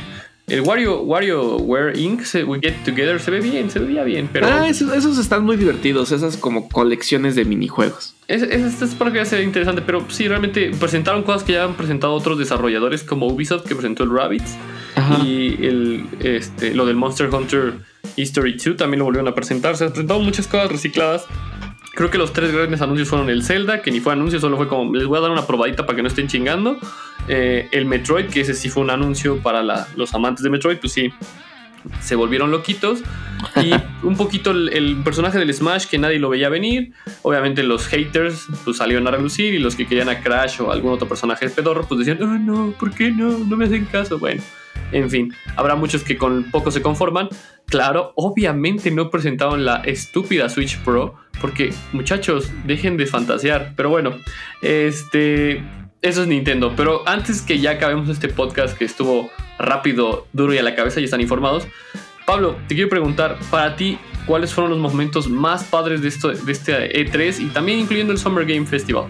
el 0.52 0.62
Wario, 0.62 1.02
WarioWare 1.02 1.98
Inc. 1.98 2.22
We 2.46 2.60
Get 2.60 2.84
Together 2.84 3.22
se 3.22 3.32
ve 3.32 3.40
bien, 3.40 3.72
se 3.72 3.80
veía 3.80 4.04
bien, 4.04 4.30
pero. 4.32 4.48
Ah, 4.48 4.68
esos, 4.68 5.18
están 5.18 5.46
muy 5.46 5.56
divertidos, 5.56 6.12
esas 6.12 6.36
como 6.36 6.68
colecciones 6.68 7.36
de 7.36 7.46
minijuegos. 7.46 8.16
Es, 8.28 8.44
es, 8.44 8.82
es 8.82 8.96
para 8.96 9.14
que 9.14 9.24
ser 9.26 9.44
interesante, 9.44 9.82
pero 9.82 10.06
sí, 10.10 10.28
realmente 10.28 10.72
presentaron 10.78 11.24
cosas 11.24 11.44
que 11.44 11.54
ya 11.54 11.64
han 11.64 11.76
presentado 11.76 12.14
otros 12.14 12.38
desarrolladores 12.38 13.04
como 13.04 13.28
Ubisoft, 13.28 13.66
que 13.66 13.76
presentó 13.76 14.04
el 14.04 14.12
Rabbits. 14.12 14.58
Y 15.24 15.66
el, 15.66 16.06
este, 16.20 16.74
lo 16.76 16.86
del 16.86 16.96
Monster 16.96 17.34
Hunter 17.34 17.74
History 18.18 18.54
2 18.54 18.76
también 18.76 19.00
lo 19.00 19.06
volvieron 19.06 19.28
a 19.30 19.34
presentar. 19.34 19.78
Se 19.78 19.86
han 19.86 19.92
presentado 19.92 20.20
muchas 20.20 20.48
cosas 20.48 20.70
recicladas. 20.70 21.26
Creo 21.94 22.10
que 22.10 22.18
los 22.18 22.32
tres 22.32 22.54
grandes 22.54 22.82
anuncios 22.82 23.10
fueron 23.10 23.30
el 23.30 23.44
Zelda, 23.44 23.82
que 23.82 23.92
ni 23.92 24.00
fue 24.00 24.14
anuncio, 24.14 24.40
solo 24.40 24.56
fue 24.56 24.68
como 24.68 24.96
les 24.96 25.06
voy 25.08 25.18
a 25.18 25.22
dar 25.22 25.32
una 25.32 25.46
probadita 25.46 25.86
para 25.86 25.98
que 25.98 26.02
no 26.02 26.08
estén 26.08 26.28
chingando. 26.28 26.80
Eh, 27.28 27.68
el 27.72 27.86
Metroid, 27.86 28.28
que 28.28 28.42
ese 28.42 28.54
sí 28.54 28.70
fue 28.70 28.84
un 28.84 28.90
anuncio 28.90 29.40
para 29.40 29.62
los 29.96 30.14
amantes 30.14 30.44
de 30.44 30.50
Metroid, 30.50 30.78
pues 30.78 30.94
sí, 30.94 31.12
se 32.00 32.16
volvieron 32.16 32.50
loquitos. 32.50 33.02
Y 33.62 33.72
un 34.06 34.16
poquito 34.16 34.52
el, 34.52 35.02
personaje 35.04 35.38
del 35.38 35.54
Smash 35.54 35.88
que 35.88 35.98
nadie 35.98 36.20
lo 36.20 36.30
veía 36.30 36.48
venir. 36.50 36.94
Obviamente 37.24 37.64
los 37.64 37.88
haters 37.88 38.48
pues 38.64 38.78
salieron 38.78 39.08
a 39.08 39.12
relucir 39.12 39.54
y 39.54 39.60
los 39.60 39.76
que 39.76 39.86
querían 39.86 40.10
a 40.10 40.22
Crash 40.22 40.62
o 40.62 40.72
algún 40.72 40.94
otro 40.94 41.08
personaje 41.08 41.50
pedorro 41.50 41.86
pues 41.88 42.00
decían, 42.00 42.22
oh 42.24 42.40
no, 42.40 42.74
¿por 42.80 42.92
qué 42.92 43.12
no? 43.12 43.38
No 43.38 43.58
me 43.58 43.66
hacen 43.66 43.86
caso. 43.86 44.18
Bueno, 44.18 44.42
en 44.92 45.10
fin, 45.10 45.34
habrá 45.56 45.76
muchos 45.76 46.04
que 46.04 46.18
con 46.18 46.52
poco 46.52 46.72
se 46.72 46.82
conforman. 46.82 47.30
Claro, 47.68 48.14
obviamente 48.16 48.92
no 48.92 49.10
presentaron 49.10 49.66
la 49.66 49.78
estúpida 49.78 50.50
Switch 50.50 50.78
Pro 50.80 51.16
porque 51.42 51.74
muchachos, 51.92 52.52
dejen 52.66 52.98
de 52.98 53.08
fantasear. 53.08 53.74
Pero 53.76 53.90
bueno, 53.90 54.16
este 54.62 55.64
eso 56.02 56.24
es 56.24 56.28
Nintendo. 56.28 56.74
Pero 56.76 57.08
antes 57.08 57.42
que 57.42 57.60
ya 57.60 57.72
acabemos 57.72 58.10
este 58.10 58.28
podcast 58.28 58.78
que 58.78 58.86
estuvo 58.86 59.30
rápido, 59.60 60.28
duro 60.34 60.54
y 60.54 60.58
a 60.58 60.64
la 60.64 60.76
cabeza 60.76 61.00
y 61.00 61.04
están 61.04 61.22
informados, 61.22 61.68
Pablo, 62.26 62.56
te 62.68 62.76
quiero 62.76 62.90
preguntar, 62.90 63.38
para 63.50 63.76
ti, 63.76 63.98
¿cuáles 64.26 64.54
fueron 64.54 64.72
los 64.72 64.80
momentos 64.80 65.28
más 65.28 65.64
padres 65.64 66.02
de, 66.02 66.08
esto, 66.08 66.30
de 66.30 66.52
este 66.52 67.06
E3 67.06 67.40
y 67.40 67.46
también 67.48 67.80
incluyendo 67.80 68.14
el 68.14 68.20
Summer 68.20 68.46
Game 68.46 68.66
Festival? 68.66 69.06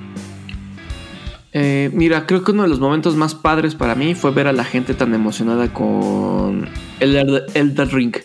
Eh, 1.53 1.89
mira, 1.93 2.25
creo 2.25 2.43
que 2.43 2.51
uno 2.51 2.63
de 2.63 2.69
los 2.69 2.79
momentos 2.79 3.15
más 3.15 3.35
padres 3.35 3.75
para 3.75 3.95
mí 3.95 4.15
fue 4.15 4.31
ver 4.31 4.47
a 4.47 4.53
la 4.53 4.63
gente 4.63 4.93
tan 4.93 5.13
emocionada 5.13 5.73
con 5.73 6.69
el 6.99 7.43
Elder 7.53 7.93
Ring. 7.93 8.15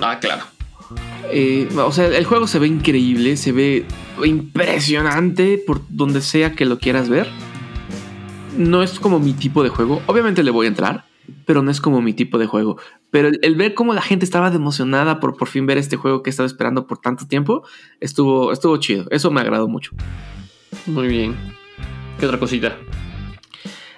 Ah, 0.00 0.18
claro. 0.18 0.44
Eh, 1.30 1.68
o 1.76 1.92
sea, 1.92 2.06
el 2.06 2.24
juego 2.24 2.46
se 2.46 2.58
ve 2.58 2.66
increíble, 2.66 3.36
se 3.36 3.52
ve 3.52 3.86
impresionante 4.24 5.62
por 5.64 5.82
donde 5.88 6.20
sea 6.20 6.52
que 6.52 6.64
lo 6.64 6.78
quieras 6.78 7.08
ver 7.08 7.28
no 8.56 8.82
es 8.82 9.00
como 9.00 9.18
mi 9.18 9.32
tipo 9.32 9.62
de 9.62 9.68
juego. 9.68 10.02
Obviamente 10.06 10.42
le 10.42 10.50
voy 10.50 10.66
a 10.66 10.68
entrar, 10.68 11.06
pero 11.46 11.62
no 11.62 11.70
es 11.70 11.80
como 11.80 12.02
mi 12.02 12.12
tipo 12.12 12.38
de 12.38 12.46
juego. 12.46 12.78
Pero 13.10 13.28
el, 13.28 13.54
ver 13.54 13.74
cómo 13.74 13.94
la 13.94 14.02
gente 14.02 14.24
estaba 14.24 14.48
emocionada 14.48 15.20
por 15.20 15.36
por 15.36 15.48
fin 15.48 15.66
ver 15.66 15.78
este 15.78 15.96
juego 15.96 16.22
que 16.22 16.30
he 16.30 16.32
estado 16.32 16.46
esperando 16.46 16.86
por 16.86 16.98
tanto 16.98 17.26
tiempo, 17.26 17.64
estuvo, 18.00 18.52
estuvo 18.52 18.76
chido. 18.76 19.06
Eso 19.10 19.30
me 19.30 19.40
agradó 19.40 19.68
mucho. 19.68 19.92
Muy 20.86 21.08
bien. 21.08 21.36
¿Qué 22.20 22.26
otra 22.26 22.38
cosita? 22.38 22.76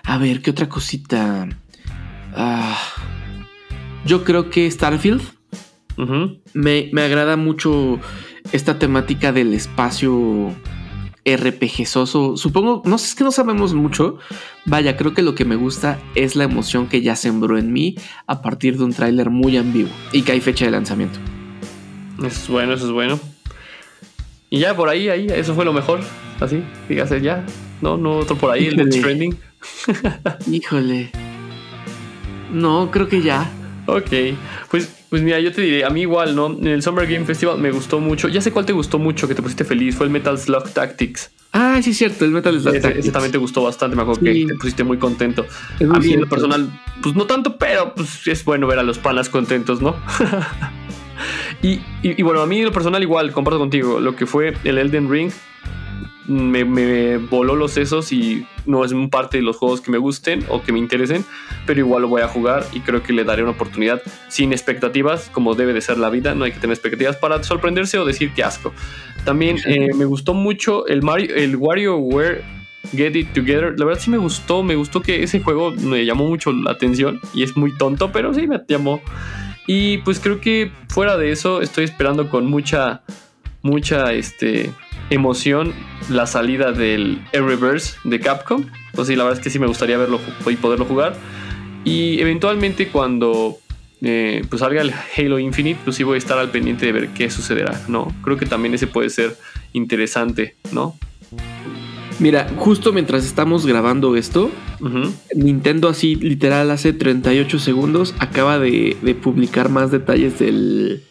A 0.05 0.17
ver, 0.17 0.43
¿qué 0.43 0.53
otra 0.53 0.69
cosita? 0.69 1.49
Ah, 2.33 2.79
yo 4.07 4.23
creo 4.23 4.49
que 4.49 4.71
Starfield 4.71 5.23
me, 6.55 6.89
me 6.93 7.03
agrada 7.03 7.37
mucho 7.37 7.99
esta 8.53 8.79
temática 8.79 9.33
del 9.33 9.53
espacio 9.53 10.55
RPGoso. 11.25 12.37
Supongo, 12.37 12.83
no 12.85 12.97
sé, 12.97 13.07
es 13.07 13.15
que 13.17 13.25
no 13.25 13.33
sabemos 13.33 13.75
mucho. 13.75 14.19
Vaya, 14.67 14.97
creo 14.97 15.15
que 15.15 15.23
lo 15.23 15.35
que 15.35 15.45
me 15.45 15.57
gusta 15.57 15.99
es 16.15 16.37
la 16.37 16.45
emoción 16.45 16.87
que 16.87 17.03
ya 17.03 17.17
sembró 17.17 17.59
en 17.59 17.73
mí 17.73 17.97
a 18.29 18.41
partir 18.41 18.79
de 18.79 18.85
un 18.85 18.93
tráiler 18.93 19.31
muy 19.31 19.57
ambiguo 19.57 19.93
y 20.13 20.23
que 20.23 20.31
hay 20.31 20.41
fecha 20.41 20.65
de 20.65 20.71
lanzamiento. 20.71 21.19
Eso 22.19 22.27
es 22.29 22.49
bueno, 22.49 22.75
eso 22.75 22.87
es 22.87 22.93
bueno. 22.93 23.19
Y 24.49 24.61
ya 24.61 24.77
por 24.77 24.89
ahí, 24.89 25.09
ahí, 25.09 25.27
eso 25.29 25.57
fue 25.57 25.65
lo 25.65 25.73
mejor. 25.73 25.99
Así, 26.39 26.63
dígase 26.89 27.21
ya. 27.21 27.45
No, 27.83 27.99
no 27.99 28.19
otro 28.19 28.37
por 28.37 28.51
ahí, 28.51 28.69
el 28.69 28.89
trending. 28.89 29.37
Híjole. 30.51 31.11
No, 32.53 32.91
creo 32.91 33.09
que 33.09 33.21
ya. 33.21 33.51
Ok, 33.87 34.11
pues 34.71 35.03
pues 35.13 35.21
mira, 35.21 35.39
yo 35.41 35.53
te 35.53 35.61
diré, 35.61 35.85
a 35.85 35.91
mí 35.91 36.01
igual, 36.01 36.35
¿no? 36.35 36.47
En 36.47 36.69
el 36.69 36.83
Summer 36.83 37.07
Game 37.07 37.27
Festival 37.27 37.59
me 37.59 37.71
gustó 37.71 38.01
mucho. 38.01 38.29
Ya 38.29 38.41
sé 38.41 38.51
cuál 38.51 38.65
te 38.65 38.73
gustó 38.73 38.99
mucho, 38.99 39.29
que 39.29 39.35
te 39.35 39.43
pusiste 39.43 39.63
feliz. 39.63 39.95
Fue 39.95 40.07
el 40.07 40.11
Metal 40.11 40.39
Slug 40.39 40.71
Tactics. 40.71 41.31
Ah, 41.53 41.81
sí, 41.83 41.91
es 41.91 41.99
cierto, 41.99 42.25
el 42.25 42.31
Metal 42.31 42.59
Slug 42.59 42.81
Tactics. 42.81 43.01
Ese 43.01 43.13
también 43.13 43.31
te 43.31 43.37
gustó 43.37 43.63
bastante, 43.63 43.95
me 43.95 44.01
acuerdo 44.01 44.23
que 44.23 44.47
te 44.47 44.55
pusiste 44.55 44.85
muy 44.85 44.97
contento. 44.97 45.45
a 45.81 45.99
mí 45.99 46.15
en 46.15 46.23
lo 46.23 46.29
personal, 46.31 46.81
pues 47.03 47.15
no 47.15 47.27
tanto, 47.27 47.59
pero 47.59 47.95
pues 47.95 48.27
es 48.27 48.43
bueno 48.43 48.67
ver 48.67 48.79
a 48.79 48.83
los 48.83 48.97
panas 48.99 49.29
contentos, 49.29 49.83
¿no? 49.83 49.97
y, 51.63 51.81
y, 52.03 52.23
bueno, 52.23 52.41
a 52.41 52.47
mí 52.47 52.61
en 52.61 52.65
lo 52.65 52.73
personal 52.73 53.03
igual, 53.03 53.33
comparto 53.33 53.59
contigo, 53.59 54.01
lo 54.01 54.17
que 54.17 54.25
fue 54.25 54.55
el 54.65 54.79
Elden 54.79 55.11
Ring 55.11 55.31
me, 56.27 57.19
voló 57.19 57.57
los 57.57 57.73
sesos 57.73 58.13
y 58.13 58.47
no 58.67 58.85
es 58.85 58.93
parte 59.11 59.39
de 59.39 59.43
los 59.43 59.57
juegos 59.57 59.81
que 59.81 59.91
me 59.91 59.99
gusten 59.99 60.45
o 60.49 60.63
que 60.63 60.73
me 60.73 60.79
interesen, 60.79 61.25
pero 61.67 61.81
igual 61.81 62.03
lo 62.03 62.09
voy 62.09 62.23
a 62.23 62.29
jugar 62.29 62.65
y 62.73 62.81
creo 62.81 63.03
que 63.03 63.13
le 63.13 63.25
daré 63.25 63.43
una 63.43 63.53
oportunidad 63.53 64.03
sin 64.29 64.53
expectativas, 64.53 65.31
como 65.31 65.55
debe 65.55 65.73
de 65.73 65.81
ser 65.81 65.99
la 65.99 66.11
vida, 66.11 66.35
no 66.35 66.45
hay 66.45 66.53
que 66.53 66.61
tener 66.61 66.75
expectativas 66.75 67.17
para 67.17 67.43
sorprenderse 67.43 67.99
o 67.99 68.05
decir 68.05 68.33
que 68.33 68.45
asco. 68.45 68.73
También 69.25 69.59
eh, 69.67 69.91
me 69.95 70.05
gustó 70.05 70.35
mucho 70.35 70.87
el, 70.87 71.03
Mario, 71.03 71.35
el 71.35 71.57
WarioWare 71.57 72.43
Get 72.91 73.15
It 73.15 73.33
Together. 73.33 73.79
La 73.79 73.85
verdad 73.85 74.01
sí 74.01 74.11
me 74.11 74.19
gustó, 74.19 74.63
me 74.63 74.75
gustó 74.75 75.01
que 75.01 75.23
ese 75.23 75.41
juego 75.41 75.71
me 75.73 76.05
llamó 76.05 76.27
mucho 76.27 76.53
la 76.53 76.73
atención 76.73 77.21
y 77.33 77.43
es 77.43 77.57
muy 77.57 77.77
tonto, 77.77 78.11
pero 78.13 78.35
sí 78.35 78.47
me 78.47 78.61
llamó. 78.69 79.01
Y 79.67 79.99
pues 79.99 80.19
creo 80.19 80.41
que 80.41 80.73
fuera 80.89 81.17
de 81.17 81.31
eso 81.31 81.63
estoy 81.63 81.85
esperando 81.85 82.29
con 82.29 82.47
mucha, 82.47 83.03
mucha, 83.63 84.13
este, 84.13 84.73
emoción 85.13 85.73
la 86.09 86.27
salida 86.27 86.73
del 86.73 87.21
Reverse 87.33 87.97
de 88.05 88.21
Capcom. 88.21 88.67
Pues 88.95 89.09
sí, 89.09 89.17
la 89.17 89.25
verdad 89.25 89.39
es 89.39 89.45
que 89.45 89.51
sí 89.51 89.59
me 89.59 89.67
gustaría 89.67 89.99
verlo 89.99 90.21
y 90.47 90.57
poderlo 90.57 90.85
jugar. 90.85 91.17
Y 91.85 92.21
eventualmente 92.21 92.89
cuando 92.89 93.59
eh, 94.01 94.45
pues 94.49 94.61
salga 94.61 94.83
el 94.83 94.93
Halo 95.17 95.39
Infinite, 95.39 95.81
pues 95.85 95.97
sí 95.97 96.03
voy 96.03 96.17
a 96.17 96.19
estar 96.19 96.39
al 96.39 96.51
pendiente 96.51 96.87
de 96.87 96.93
ver 96.93 97.09
qué 97.09 97.31
sucederá, 97.31 97.81
¿no? 97.89 98.15
Creo 98.23 98.37
que 98.37 98.47
también 98.47 98.75
ese 98.75 98.87
puede 98.87 99.11
ser 99.11 99.37
interesante, 99.73 100.57
¿no? 100.73 100.97
Mira, 102.19 102.49
justo 102.57 102.93
mientras 102.93 103.25
estamos 103.25 103.67
grabando 103.67 104.17
esto, 104.17 104.51
Nintendo 105.35 105.89
así 105.89 106.15
literal 106.15 106.71
hace 106.71 106.93
38 106.93 107.59
segundos 107.59 108.15
acaba 108.19 108.59
de, 108.59 108.97
de 109.03 109.15
publicar 109.15 109.69
más 109.71 109.91
detalles 109.91 110.39
del, 110.39 111.03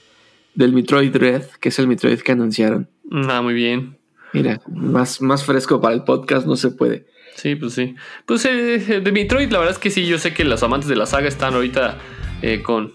del 0.56 0.74
Metroid 0.74 1.16
Red, 1.16 1.44
que 1.60 1.70
es 1.70 1.80
el 1.80 1.88
Metroid 1.88 2.20
que 2.20 2.32
anunciaron. 2.32 2.88
Ah, 3.12 3.42
muy 3.42 3.54
bien. 3.54 3.98
Mira, 4.34 4.62
más, 4.68 5.22
más 5.22 5.44
fresco 5.44 5.82
para 5.82 5.94
el 5.94 6.04
podcast 6.04 6.48
no 6.48 6.56
se 6.56 6.72
puede. 6.72 7.06
Sí, 7.36 7.56
pues 7.56 7.74
sí. 7.74 7.96
Pues 8.26 8.46
eh, 8.46 9.02
de 9.02 9.12
Metroid, 9.12 9.52
la 9.52 9.60
verdad 9.60 9.74
es 9.74 9.80
que 9.80 9.90
sí, 9.90 10.06
yo 10.06 10.18
sé 10.18 10.34
que 10.34 10.44
los 10.46 10.64
amantes 10.64 10.88
de 10.88 10.96
la 10.96 11.06
saga 11.06 11.28
están 11.28 11.54
ahorita 11.54 11.98
eh, 12.42 12.62
con. 12.62 12.92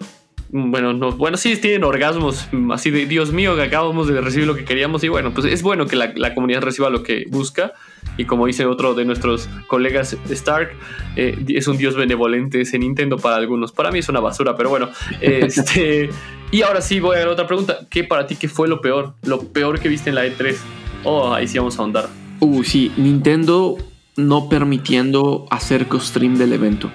Bueno, 0.49 0.93
no, 0.93 1.13
bueno, 1.13 1.37
sí 1.37 1.57
tienen 1.57 1.85
orgasmos 1.85 2.49
así 2.73 2.91
de 2.91 3.07
Dios 3.07 3.33
mío, 3.33 3.57
que 3.57 3.63
acabamos 3.63 4.07
de 4.07 4.21
recibir 4.21 4.47
lo 4.47 4.55
que 4.55 4.65
queríamos. 4.65 5.03
Y 5.05 5.09
bueno, 5.09 5.33
pues 5.35 5.47
es 5.47 5.63
bueno 5.63 5.87
que 5.87 5.97
la, 5.97 6.13
la 6.15 6.35
comunidad 6.35 6.63
reciba 6.63 6.89
lo 6.89 7.03
que 7.03 7.25
busca. 7.29 7.73
Y 8.17 8.25
como 8.25 8.47
dice 8.47 8.67
otro 8.67 8.95
de 8.95 9.05
nuestros 9.05 9.49
colegas 9.67 10.17
Stark, 10.29 10.71
eh, 11.17 11.37
es 11.49 11.69
un 11.69 11.77
dios 11.77 11.95
benevolente 11.97 12.61
ese 12.61 12.79
Nintendo 12.79 13.19
para 13.19 13.37
algunos. 13.37 13.73
Para 13.73 13.91
mí 13.91 13.99
es 13.99 14.09
una 14.09 14.21
basura, 14.21 14.57
pero 14.57 14.71
bueno. 14.71 14.89
Este, 15.21 16.11
y 16.51 16.63
ahora 16.63 16.81
sí 16.81 17.01
voy 17.01 17.17
a 17.17 17.21
dar 17.21 17.29
otra 17.29 17.47
pregunta. 17.47 17.87
¿Qué 17.91 18.05
para 18.05 18.27
ti 18.27 18.37
qué 18.37 18.49
fue 18.49 18.69
lo 18.69 18.81
peor? 18.81 19.15
Lo 19.23 19.41
peor 19.41 19.81
que 19.81 19.89
viste 19.89 20.11
en 20.11 20.17
la 20.17 20.27
E3. 20.27 20.57
Oh, 21.05 21.33
ahí 21.33 21.47
sí 21.47 21.59
vamos 21.59 21.79
a 21.79 21.83
ahondar. 21.83 22.09
Uh, 22.41 22.63
sí, 22.65 22.93
Nintendo 22.97 23.77
no 24.17 24.49
permitiendo 24.49 25.47
hacer 25.51 25.87
co-stream 25.87 26.37
del 26.37 26.53
evento. 26.53 26.91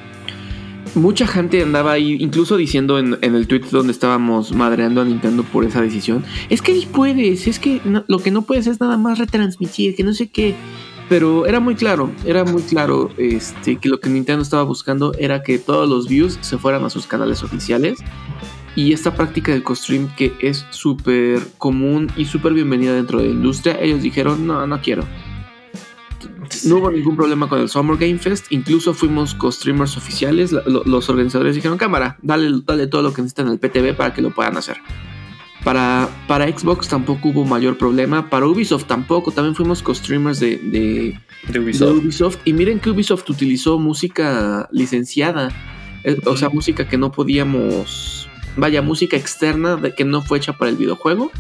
Mucha 0.93 1.25
gente 1.25 1.61
andaba 1.61 1.93
ahí, 1.93 2.17
incluso 2.19 2.57
diciendo 2.57 2.99
en, 2.99 3.17
el 3.21 3.47
tweet 3.47 3.61
donde 3.71 3.93
estábamos 3.93 4.51
madreando 4.51 4.99
a 4.99 5.05
Nintendo 5.05 5.43
por 5.43 5.63
esa 5.63 5.81
decisión. 5.81 6.25
Es 6.49 6.61
que 6.61 6.85
puedes, 6.91 7.47
es 7.47 7.59
que 7.59 7.79
lo 8.07 8.19
que 8.19 8.31
no 8.31 8.41
puedes 8.41 8.67
es 8.67 8.81
nada 8.81 8.97
más 8.97 9.17
retransmitir, 9.17 9.95
que 9.95 10.03
no 10.03 10.13
sé 10.13 10.29
qué. 10.29 10.53
Pero 11.11 11.45
era 11.45 11.59
muy 11.59 11.75
claro, 11.75 12.09
era 12.23 12.45
muy 12.45 12.61
claro 12.61 13.09
este, 13.17 13.75
que 13.75 13.89
lo 13.89 13.99
que 13.99 14.09
Nintendo 14.09 14.41
estaba 14.41 14.63
buscando 14.63 15.13
era 15.19 15.43
que 15.43 15.59
todos 15.59 15.89
los 15.89 16.07
views 16.07 16.37
se 16.39 16.57
fueran 16.57 16.85
a 16.85 16.89
sus 16.89 17.05
canales 17.05 17.43
oficiales. 17.43 17.99
Y 18.77 18.93
esta 18.93 19.13
práctica 19.13 19.51
del 19.51 19.61
co-stream 19.61 20.07
que 20.15 20.33
es 20.39 20.65
súper 20.69 21.41
común 21.57 22.09
y 22.15 22.23
súper 22.23 22.53
bienvenida 22.53 22.93
dentro 22.93 23.19
de 23.19 23.25
la 23.25 23.31
industria, 23.31 23.77
ellos 23.81 24.01
dijeron, 24.01 24.47
no, 24.47 24.65
no 24.65 24.81
quiero. 24.81 25.03
No 26.63 26.77
hubo 26.77 26.89
ningún 26.89 27.17
problema 27.17 27.49
con 27.49 27.59
el 27.59 27.67
Summer 27.67 27.97
Game 27.97 28.17
Fest. 28.17 28.45
Incluso 28.49 28.93
fuimos 28.93 29.35
co-streamers 29.35 29.97
oficiales. 29.97 30.53
los 30.53 31.09
organizadores 31.09 31.55
dijeron, 31.55 31.77
cámara, 31.77 32.19
dale, 32.21 32.61
dale 32.65 32.87
todo 32.87 33.01
lo 33.01 33.13
que 33.13 33.21
necesitan 33.21 33.49
al 33.49 33.59
PTV 33.59 33.97
para 33.97 34.13
que 34.13 34.21
lo 34.21 34.33
puedan 34.33 34.55
hacer. 34.55 34.77
Para, 35.63 36.09
para 36.27 36.47
Xbox 36.47 36.87
tampoco 36.87 37.29
hubo 37.29 37.45
mayor 37.45 37.77
problema. 37.77 38.29
Para 38.29 38.47
Ubisoft 38.47 38.85
tampoco. 38.85 39.31
También 39.31 39.55
fuimos 39.55 39.83
co-streamers 39.83 40.39
de, 40.39 41.19
Ubisoft. 41.53 42.39
Y 42.45 42.53
miren 42.53 42.79
que 42.79 42.89
Ubisoft 42.89 43.29
utilizó 43.29 43.77
música 43.77 44.67
licenciada. 44.71 45.49
Eh, 46.03 46.17
o 46.25 46.35
sea, 46.35 46.49
música 46.49 46.87
que 46.87 46.97
no 46.97 47.11
podíamos... 47.11 48.29
Vaya, 48.57 48.81
música 48.81 49.15
externa 49.15 49.77
de 49.77 49.93
que 49.93 50.03
no 50.03 50.21
fue 50.21 50.39
hecha 50.39 50.53
para 50.53 50.69
el 50.69 50.77
videojuego 50.77 51.31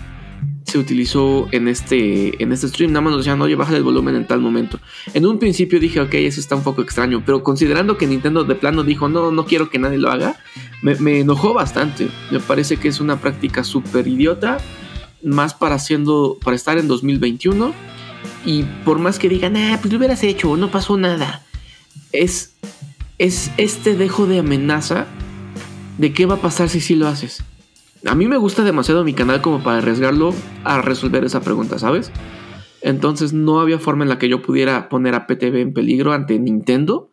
se 0.71 0.77
utilizó 0.77 1.49
en 1.51 1.67
este, 1.67 2.41
en 2.41 2.51
este 2.51 2.69
stream. 2.69 2.91
Nada 2.91 3.01
más 3.01 3.11
nos 3.11 3.25
decían, 3.25 3.41
oye, 3.41 3.55
baja 3.55 3.75
el 3.75 3.83
volumen 3.83 4.15
en 4.15 4.25
tal 4.25 4.39
momento. 4.39 4.79
En 5.13 5.25
un 5.25 5.37
principio 5.37 5.79
dije, 5.79 5.99
ok, 5.99 6.13
eso 6.13 6.39
está 6.39 6.55
un 6.55 6.63
poco 6.63 6.81
extraño, 6.81 7.23
pero 7.25 7.43
considerando 7.43 7.97
que 7.97 8.07
Nintendo 8.07 8.45
de 8.45 8.55
plano 8.55 8.83
dijo, 8.83 9.09
no, 9.09 9.31
no 9.31 9.45
quiero 9.45 9.69
que 9.69 9.79
nadie 9.79 9.97
lo 9.97 10.09
haga, 10.09 10.37
me, 10.81 11.19
enojó 11.19 11.53
bastante. 11.53 12.09
Me 12.31 12.39
parece 12.39 12.77
que 12.77 12.87
es 12.87 12.99
una 12.99 13.19
práctica 13.19 13.63
súper 13.63 14.07
idiota, 14.07 14.57
más 15.23 15.53
para, 15.53 15.75
haciendo, 15.75 16.37
para 16.43 16.55
estar 16.55 16.77
en 16.77 16.87
2021. 16.87 17.73
Y 18.45 18.63
por 18.85 18.99
más 18.99 19.19
que 19.19 19.29
digan, 19.29 19.55
ah, 19.57 19.77
pues 19.81 19.91
lo 19.91 19.97
hubieras 19.97 20.23
hecho, 20.23 20.55
no 20.57 20.71
pasó 20.71 20.97
nada. 20.97 21.43
Es, 22.11 22.55
es 23.17 23.51
este 23.57 23.95
dejo 23.95 24.25
de 24.25 24.39
amenaza 24.39 25.07
de 25.97 26.13
qué 26.13 26.25
va 26.25 26.35
a 26.35 26.41
pasar 26.41 26.69
si 26.69 26.81
sí 26.81 26.95
lo 26.95 27.07
haces. 27.07 27.43
A 28.05 28.15
mí 28.15 28.27
me 28.27 28.37
gusta 28.37 28.63
demasiado 28.63 29.03
mi 29.03 29.13
canal 29.13 29.41
como 29.41 29.61
para 29.61 29.77
arriesgarlo 29.77 30.33
a 30.63 30.81
resolver 30.81 31.23
esa 31.23 31.41
pregunta, 31.41 31.77
¿sabes? 31.77 32.11
Entonces 32.81 33.31
no 33.31 33.59
había 33.59 33.77
forma 33.77 34.03
en 34.03 34.09
la 34.09 34.17
que 34.17 34.27
yo 34.27 34.41
pudiera 34.41 34.89
poner 34.89 35.13
a 35.13 35.27
PTV 35.27 35.61
en 35.61 35.73
peligro 35.73 36.13
ante 36.13 36.39
Nintendo. 36.39 37.10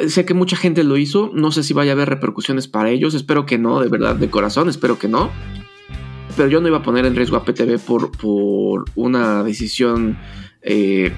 Eh, 0.00 0.08
sé 0.08 0.24
que 0.24 0.34
mucha 0.34 0.56
gente 0.56 0.84
lo 0.84 0.96
hizo, 0.96 1.30
no 1.34 1.52
sé 1.52 1.62
si 1.62 1.74
vaya 1.74 1.92
a 1.92 1.94
haber 1.94 2.08
repercusiones 2.08 2.68
para 2.68 2.90
ellos, 2.90 3.14
espero 3.14 3.46
que 3.46 3.58
no, 3.58 3.80
de 3.80 3.88
verdad, 3.88 4.16
de 4.16 4.30
corazón, 4.30 4.68
espero 4.68 4.98
que 4.98 5.08
no. 5.08 5.30
Pero 6.36 6.48
yo 6.48 6.60
no 6.60 6.68
iba 6.68 6.78
a 6.78 6.82
poner 6.82 7.04
en 7.04 7.14
riesgo 7.14 7.36
a 7.36 7.44
PTV 7.44 7.78
por, 7.78 8.10
por 8.12 8.86
una 8.94 9.42
decisión 9.42 10.16
eh, 10.62 11.12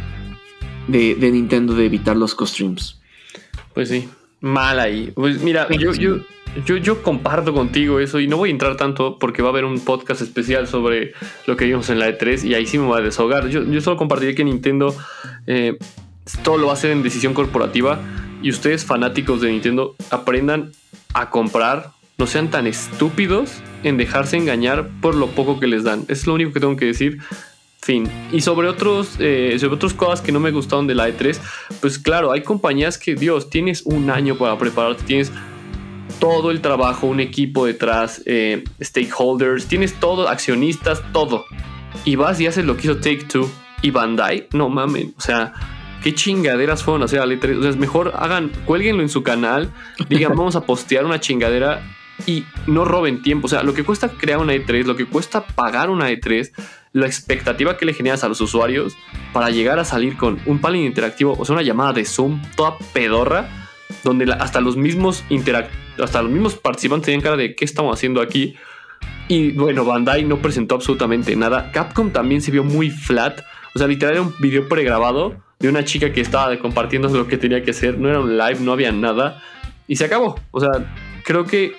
de, 0.88 1.30
Nintendo 1.30 1.74
de 1.74 1.86
evitar 1.86 2.16
los 2.16 2.34
co-streams. 2.34 3.00
Pues 3.74 3.90
sí, 3.90 4.08
mal 4.40 4.80
ahí. 4.80 5.12
Pues 5.14 5.40
mira, 5.40 5.68
yo, 5.70 5.92
yo, 5.92 6.16
yo, 6.66 6.76
yo 6.78 7.02
comparto 7.02 7.54
contigo 7.54 8.00
eso 8.00 8.18
y 8.18 8.26
no 8.26 8.38
voy 8.38 8.48
a 8.48 8.52
entrar 8.52 8.76
tanto 8.76 9.18
porque 9.20 9.40
va 9.40 9.50
a 9.50 9.52
haber 9.52 9.64
un 9.64 9.78
podcast 9.78 10.20
especial 10.20 10.66
sobre 10.66 11.12
lo 11.46 11.56
que 11.56 11.66
vimos 11.66 11.90
en 11.90 12.00
la 12.00 12.08
E3 12.08 12.44
y 12.44 12.54
ahí 12.54 12.66
sí 12.66 12.78
me 12.78 12.86
voy 12.86 12.98
a 12.98 13.02
desahogar. 13.02 13.48
Yo, 13.48 13.62
yo 13.62 13.80
solo 13.80 13.96
compartiré 13.96 14.34
que 14.34 14.42
Nintendo 14.42 14.92
eh, 15.46 15.78
todo 16.42 16.58
lo 16.58 16.66
va 16.66 16.72
a 16.72 16.74
hacer 16.74 16.90
en 16.90 17.04
decisión 17.04 17.34
corporativa 17.34 18.00
y 18.42 18.50
ustedes 18.50 18.84
fanáticos 18.84 19.40
de 19.40 19.50
Nintendo 19.50 19.96
aprendan 20.10 20.72
a 21.14 21.30
comprar, 21.30 21.92
no 22.18 22.26
sean 22.26 22.50
tan 22.50 22.66
estúpidos 22.66 23.62
en 23.82 23.96
dejarse 23.96 24.36
engañar 24.36 24.88
por 25.00 25.14
lo 25.14 25.28
poco 25.28 25.60
que 25.60 25.66
les 25.66 25.84
dan. 25.84 26.04
Es 26.08 26.26
lo 26.26 26.34
único 26.34 26.52
que 26.52 26.60
tengo 26.60 26.76
que 26.76 26.86
decir. 26.86 27.18
Fin. 27.80 28.08
Y 28.32 28.40
sobre 28.40 28.68
otros, 28.68 29.16
eh, 29.18 29.56
sobre 29.60 29.74
otras 29.74 29.92
cosas 29.92 30.22
que 30.22 30.32
no 30.32 30.40
me 30.40 30.50
gustaron 30.50 30.86
de 30.86 30.94
la 30.94 31.08
E3, 31.08 31.38
pues 31.80 31.98
claro, 31.98 32.32
hay 32.32 32.42
compañías 32.42 32.96
que, 32.96 33.14
Dios, 33.14 33.50
tienes 33.50 33.82
un 33.84 34.08
año 34.10 34.36
para 34.36 34.56
prepararte, 34.56 35.04
tienes 35.04 35.30
todo 36.18 36.50
el 36.50 36.62
trabajo, 36.62 37.06
un 37.06 37.20
equipo 37.20 37.66
detrás, 37.66 38.22
eh, 38.24 38.64
stakeholders, 38.82 39.66
tienes 39.66 39.92
todo, 40.00 40.28
accionistas, 40.28 41.02
todo. 41.12 41.44
Y 42.06 42.16
vas 42.16 42.40
y 42.40 42.46
haces 42.46 42.64
lo 42.64 42.76
que 42.76 42.84
hizo 42.84 42.96
Take 42.96 43.24
Two 43.24 43.50
y 43.82 43.90
Bandai, 43.90 44.48
no 44.52 44.70
mamen, 44.70 45.12
o 45.18 45.20
sea, 45.20 45.52
qué 46.04 46.14
chingaderas 46.14 46.84
fueron 46.84 47.00
a 47.00 47.06
hacer 47.06 47.18
a 47.18 47.24
E3. 47.24 47.58
O 47.58 47.62
sea, 47.62 47.70
es 47.70 47.78
mejor 47.78 48.12
hagan, 48.14 48.52
cuélguenlo 48.66 49.02
en 49.02 49.08
su 49.08 49.22
canal, 49.22 49.72
digan, 50.10 50.32
vamos 50.36 50.54
a 50.54 50.66
postear 50.66 51.06
una 51.06 51.18
chingadera 51.18 51.82
y 52.26 52.44
no 52.66 52.84
roben 52.84 53.22
tiempo. 53.22 53.46
O 53.46 53.48
sea, 53.48 53.62
lo 53.62 53.72
que 53.72 53.84
cuesta 53.84 54.10
crear 54.10 54.38
una 54.38 54.52
E3, 54.52 54.84
lo 54.84 54.96
que 54.96 55.06
cuesta 55.06 55.46
pagar 55.46 55.88
una 55.88 56.10
E3, 56.10 56.52
la 56.92 57.06
expectativa 57.06 57.78
que 57.78 57.86
le 57.86 57.94
generas 57.94 58.22
a 58.22 58.28
los 58.28 58.42
usuarios 58.42 58.94
para 59.32 59.48
llegar 59.48 59.78
a 59.78 59.84
salir 59.86 60.18
con 60.18 60.38
un 60.44 60.60
panel 60.60 60.84
interactivo, 60.84 61.34
o 61.38 61.44
sea, 61.46 61.54
una 61.54 61.62
llamada 61.62 61.94
de 61.94 62.04
Zoom 62.04 62.42
toda 62.54 62.76
pedorra 62.92 63.48
donde 64.02 64.30
hasta 64.30 64.60
los 64.60 64.76
mismos 64.76 65.24
hasta 65.98 66.22
los 66.22 66.30
mismos 66.30 66.54
participantes 66.54 67.06
tenían 67.06 67.22
cara 67.22 67.36
de 67.36 67.54
qué 67.54 67.64
estamos 67.64 67.94
haciendo 67.94 68.20
aquí. 68.20 68.56
Y 69.26 69.52
bueno, 69.52 69.86
Bandai 69.86 70.24
no 70.24 70.36
presentó 70.36 70.74
absolutamente 70.74 71.34
nada. 71.34 71.72
Capcom 71.72 72.10
también 72.10 72.42
se 72.42 72.50
vio 72.50 72.62
muy 72.62 72.90
flat. 72.90 73.40
O 73.74 73.78
sea, 73.78 73.88
literal 73.88 74.16
era 74.16 74.22
un 74.22 74.34
video 74.38 74.68
pregrabado 74.68 75.42
de 75.64 75.70
una 75.70 75.84
chica 75.84 76.12
que 76.12 76.20
estaba 76.20 76.58
compartiendo 76.58 77.08
lo 77.08 77.26
que 77.26 77.38
tenía 77.38 77.62
que 77.62 77.70
hacer. 77.70 77.98
No 77.98 78.08
era 78.08 78.20
un 78.20 78.36
live, 78.36 78.58
no 78.60 78.72
había 78.72 78.92
nada. 78.92 79.42
Y 79.88 79.96
se 79.96 80.04
acabó. 80.04 80.38
O 80.50 80.60
sea, 80.60 80.70
creo 81.24 81.46
que 81.46 81.74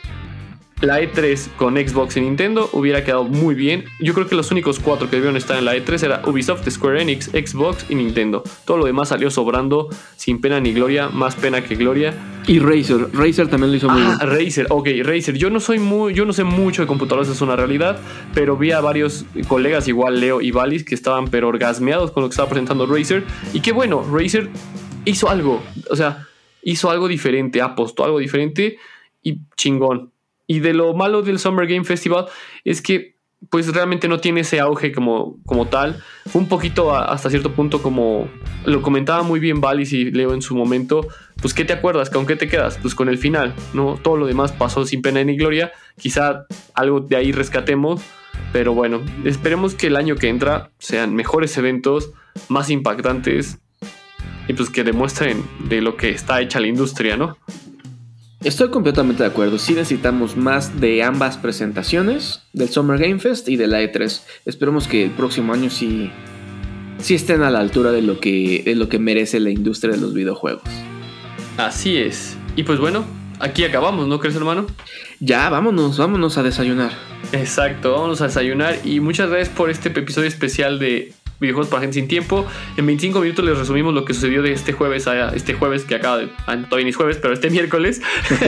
la 0.82 1.02
E3 1.02 1.56
con 1.56 1.76
Xbox 1.76 2.18
y 2.18 2.22
Nintendo 2.22 2.70
hubiera 2.74 3.04
quedado 3.04 3.24
muy 3.24 3.56
bien. 3.56 3.86
Yo 4.00 4.14
creo 4.14 4.28
que 4.28 4.36
los 4.36 4.52
únicos 4.52 4.80
cuatro 4.80 5.10
que 5.10 5.16
debieron 5.16 5.38
estar 5.38 5.58
en 5.58 5.66
la 5.66 5.76
E3 5.76 6.04
era 6.04 6.22
Ubisoft, 6.26 6.70
Square 6.70 7.02
Enix, 7.02 7.28
Xbox 7.28 7.86
y 7.90 7.96
Nintendo. 7.96 8.44
Todo 8.66 8.78
lo 8.78 8.86
demás 8.86 9.10
salió 9.10 9.32
sobrando 9.32 9.90
sin 10.18 10.42
pena 10.42 10.60
ni 10.60 10.74
gloria, 10.74 11.10
más 11.10 11.36
pena 11.36 11.64
que 11.64 11.76
gloria. 11.76 12.14
Y 12.48 12.60
Razer, 12.60 13.10
Razer 13.14 13.48
también 13.48 13.72
lo 13.72 13.78
hizo 13.78 13.90
muy 13.90 14.02
ah, 14.02 14.18
bien. 14.20 14.30
Razer, 14.30 14.68
ok, 14.70 14.90
Razer. 15.04 15.38
Yo 15.38 15.50
no 15.50 15.60
soy 15.60 15.80
muy, 15.80 16.14
yo 16.14 16.26
no 16.26 16.34
sé 16.34 16.44
mucho 16.44 16.82
de 16.82 16.88
computadoras, 16.88 17.30
es 17.30 17.42
una 17.42 17.56
realidad, 17.56 18.00
pero 18.34 18.58
vi 18.58 18.72
a 18.72 18.82
varios 18.82 19.26
colegas, 19.48 19.88
igual 19.88 20.20
Leo 20.20 20.42
y 20.42 20.52
Valis, 20.52 20.84
que 20.84 20.94
estaban 20.94 21.30
pero 21.30 21.48
orgasmeados 21.48 22.12
con 22.12 22.24
lo 22.24 22.30
que 22.30 22.34
estaba 22.34 22.50
presentando 22.50 22.86
Razer. 22.86 23.24
Y 23.54 23.62
qué 23.62 23.72
bueno, 23.72 24.06
Razer 24.12 24.50
hizo 25.06 25.30
algo, 25.30 25.64
o 25.90 25.96
sea, 25.96 26.28
hizo 26.62 26.90
algo 26.90 27.08
diferente, 27.08 27.62
apostó 27.62 28.04
algo 28.04 28.20
diferente 28.20 28.78
y 29.24 29.40
chingón. 29.56 30.12
Y 30.48 30.60
de 30.60 30.74
lo 30.74 30.94
malo 30.94 31.22
del 31.22 31.40
Summer 31.40 31.68
Game 31.68 31.86
Festival 31.86 32.28
es 32.64 32.82
que 32.82 33.16
pues 33.50 33.72
realmente 33.74 34.08
no 34.08 34.20
tiene 34.20 34.42
ese 34.42 34.60
auge 34.60 34.92
como, 34.92 35.38
como 35.46 35.68
tal. 35.68 36.02
Un 36.34 36.48
poquito 36.48 36.96
hasta 36.96 37.30
cierto 37.30 37.54
punto 37.54 37.82
como 37.82 38.28
lo 38.66 38.82
comentaba 38.82 39.24
muy 39.24 39.40
bien 39.40 39.62
Valis 39.62 39.94
y 39.94 40.12
Leo 40.12 40.34
en 40.34 40.42
su 40.42 40.56
momento. 40.56 41.08
Pues 41.42 41.54
¿qué 41.54 41.66
te 41.66 41.74
acuerdas? 41.74 42.10
¿Con 42.10 42.26
qué 42.26 42.36
te 42.36 42.48
quedas? 42.48 42.78
Pues 42.82 42.96
con 42.96 43.10
el 43.10 43.18
final, 43.18 43.54
¿no? 43.74 44.00
Todo 44.02 44.18
lo 44.18 44.26
demás 44.26 44.52
pasó 44.52 44.86
sin 44.86 45.02
pena 45.02 45.24
ni 45.24 45.38
gloria. 45.38 45.72
Quizá 46.00 46.46
algo 46.74 47.02
de 47.02 47.16
ahí 47.16 47.32
rescatemos. 47.32 48.02
Pero 48.52 48.74
bueno, 48.74 49.02
esperemos 49.24 49.76
que 49.76 49.88
el 49.88 49.96
año 49.96 50.16
que 50.16 50.28
entra 50.28 50.72
sean 50.78 51.14
mejores 51.14 51.58
eventos, 51.58 52.12
más 52.50 52.70
impactantes 52.70 53.60
y 54.48 54.54
pues 54.54 54.70
que 54.70 54.84
demuestren 54.84 55.44
de 55.68 55.82
lo 55.82 55.98
que 55.98 56.10
está 56.10 56.42
hecha 56.42 56.60
la 56.60 56.68
industria, 56.68 57.18
¿no? 57.18 57.38
Estoy 58.46 58.70
completamente 58.70 59.24
de 59.24 59.30
acuerdo. 59.30 59.58
Sí 59.58 59.74
necesitamos 59.74 60.38
más 60.38 60.80
de 60.80 61.02
ambas 61.02 61.36
presentaciones, 61.36 62.44
del 62.54 62.70
Summer 62.70 63.00
Game 63.00 63.18
Fest 63.18 63.50
y 63.50 63.56
de 63.56 63.66
la 63.66 63.82
E3. 63.82 64.22
Esperemos 64.46 64.88
que 64.88 65.06
el 65.06 65.10
próximo 65.10 65.52
año 65.52 65.72
sí, 65.72 66.12
sí 67.00 67.16
estén 67.16 67.42
a 67.42 67.50
la 67.50 67.58
altura 67.58 67.92
de 67.92 68.04
lo, 68.04 68.20
que, 68.20 68.62
de 68.64 68.76
lo 68.76 68.88
que 68.88 69.00
merece 69.00 69.40
la 69.40 69.50
industria 69.50 69.96
de 69.96 70.00
los 70.00 70.14
videojuegos. 70.14 70.62
Así 71.58 71.98
es. 71.98 72.38
Y 72.56 72.62
pues 72.62 72.80
bueno, 72.80 73.04
aquí 73.40 73.64
acabamos, 73.64 74.08
¿no 74.08 74.20
crees, 74.20 74.36
hermano? 74.36 74.68
Ya, 75.20 75.50
vámonos, 75.50 75.98
vámonos 75.98 76.38
a 76.38 76.44
desayunar. 76.44 76.92
Exacto, 77.32 77.94
vámonos 77.94 78.22
a 78.22 78.28
desayunar. 78.28 78.78
Y 78.84 79.00
muchas 79.00 79.28
gracias 79.32 79.50
por 79.50 79.72
este 79.72 79.90
episodio 79.90 80.28
especial 80.28 80.78
de 80.78 81.14
videojuegos 81.40 81.70
para 81.70 81.82
gente 81.82 81.96
sin 81.96 82.08
tiempo. 82.08 82.46
En 82.78 82.86
25 82.86 83.20
minutos 83.20 83.46
les 83.46 83.58
resumimos 83.58 83.94
lo 83.94 84.06
que 84.06 84.14
sucedió 84.14 84.42
de 84.42 84.52
este 84.52 84.74
jueves 84.74 85.08
a 85.08 85.30
este 85.36 85.54
jueves 85.54 85.84
que 85.84 85.96
acaba 85.96 86.18
de. 86.18 86.30
Ah, 86.48 86.58
todavía 86.58 86.86
ni 86.86 86.90
es 86.90 86.96
jueves, 86.96 87.18
pero 87.22 87.34
este 87.34 87.50
miércoles. 87.52 88.02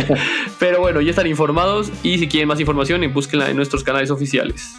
pero 0.60 0.80
bueno, 0.80 1.02
ya 1.02 1.12
están 1.12 1.28
informados 1.28 1.92
y 2.04 2.18
si 2.18 2.28
quieren 2.28 2.48
más 2.48 2.60
información, 2.60 3.02
búsquenla 3.14 3.50
en 3.50 3.56
nuestros 3.56 3.84
canales 3.84 4.12
oficiales. 4.12 4.76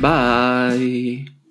Bye. 0.00 1.43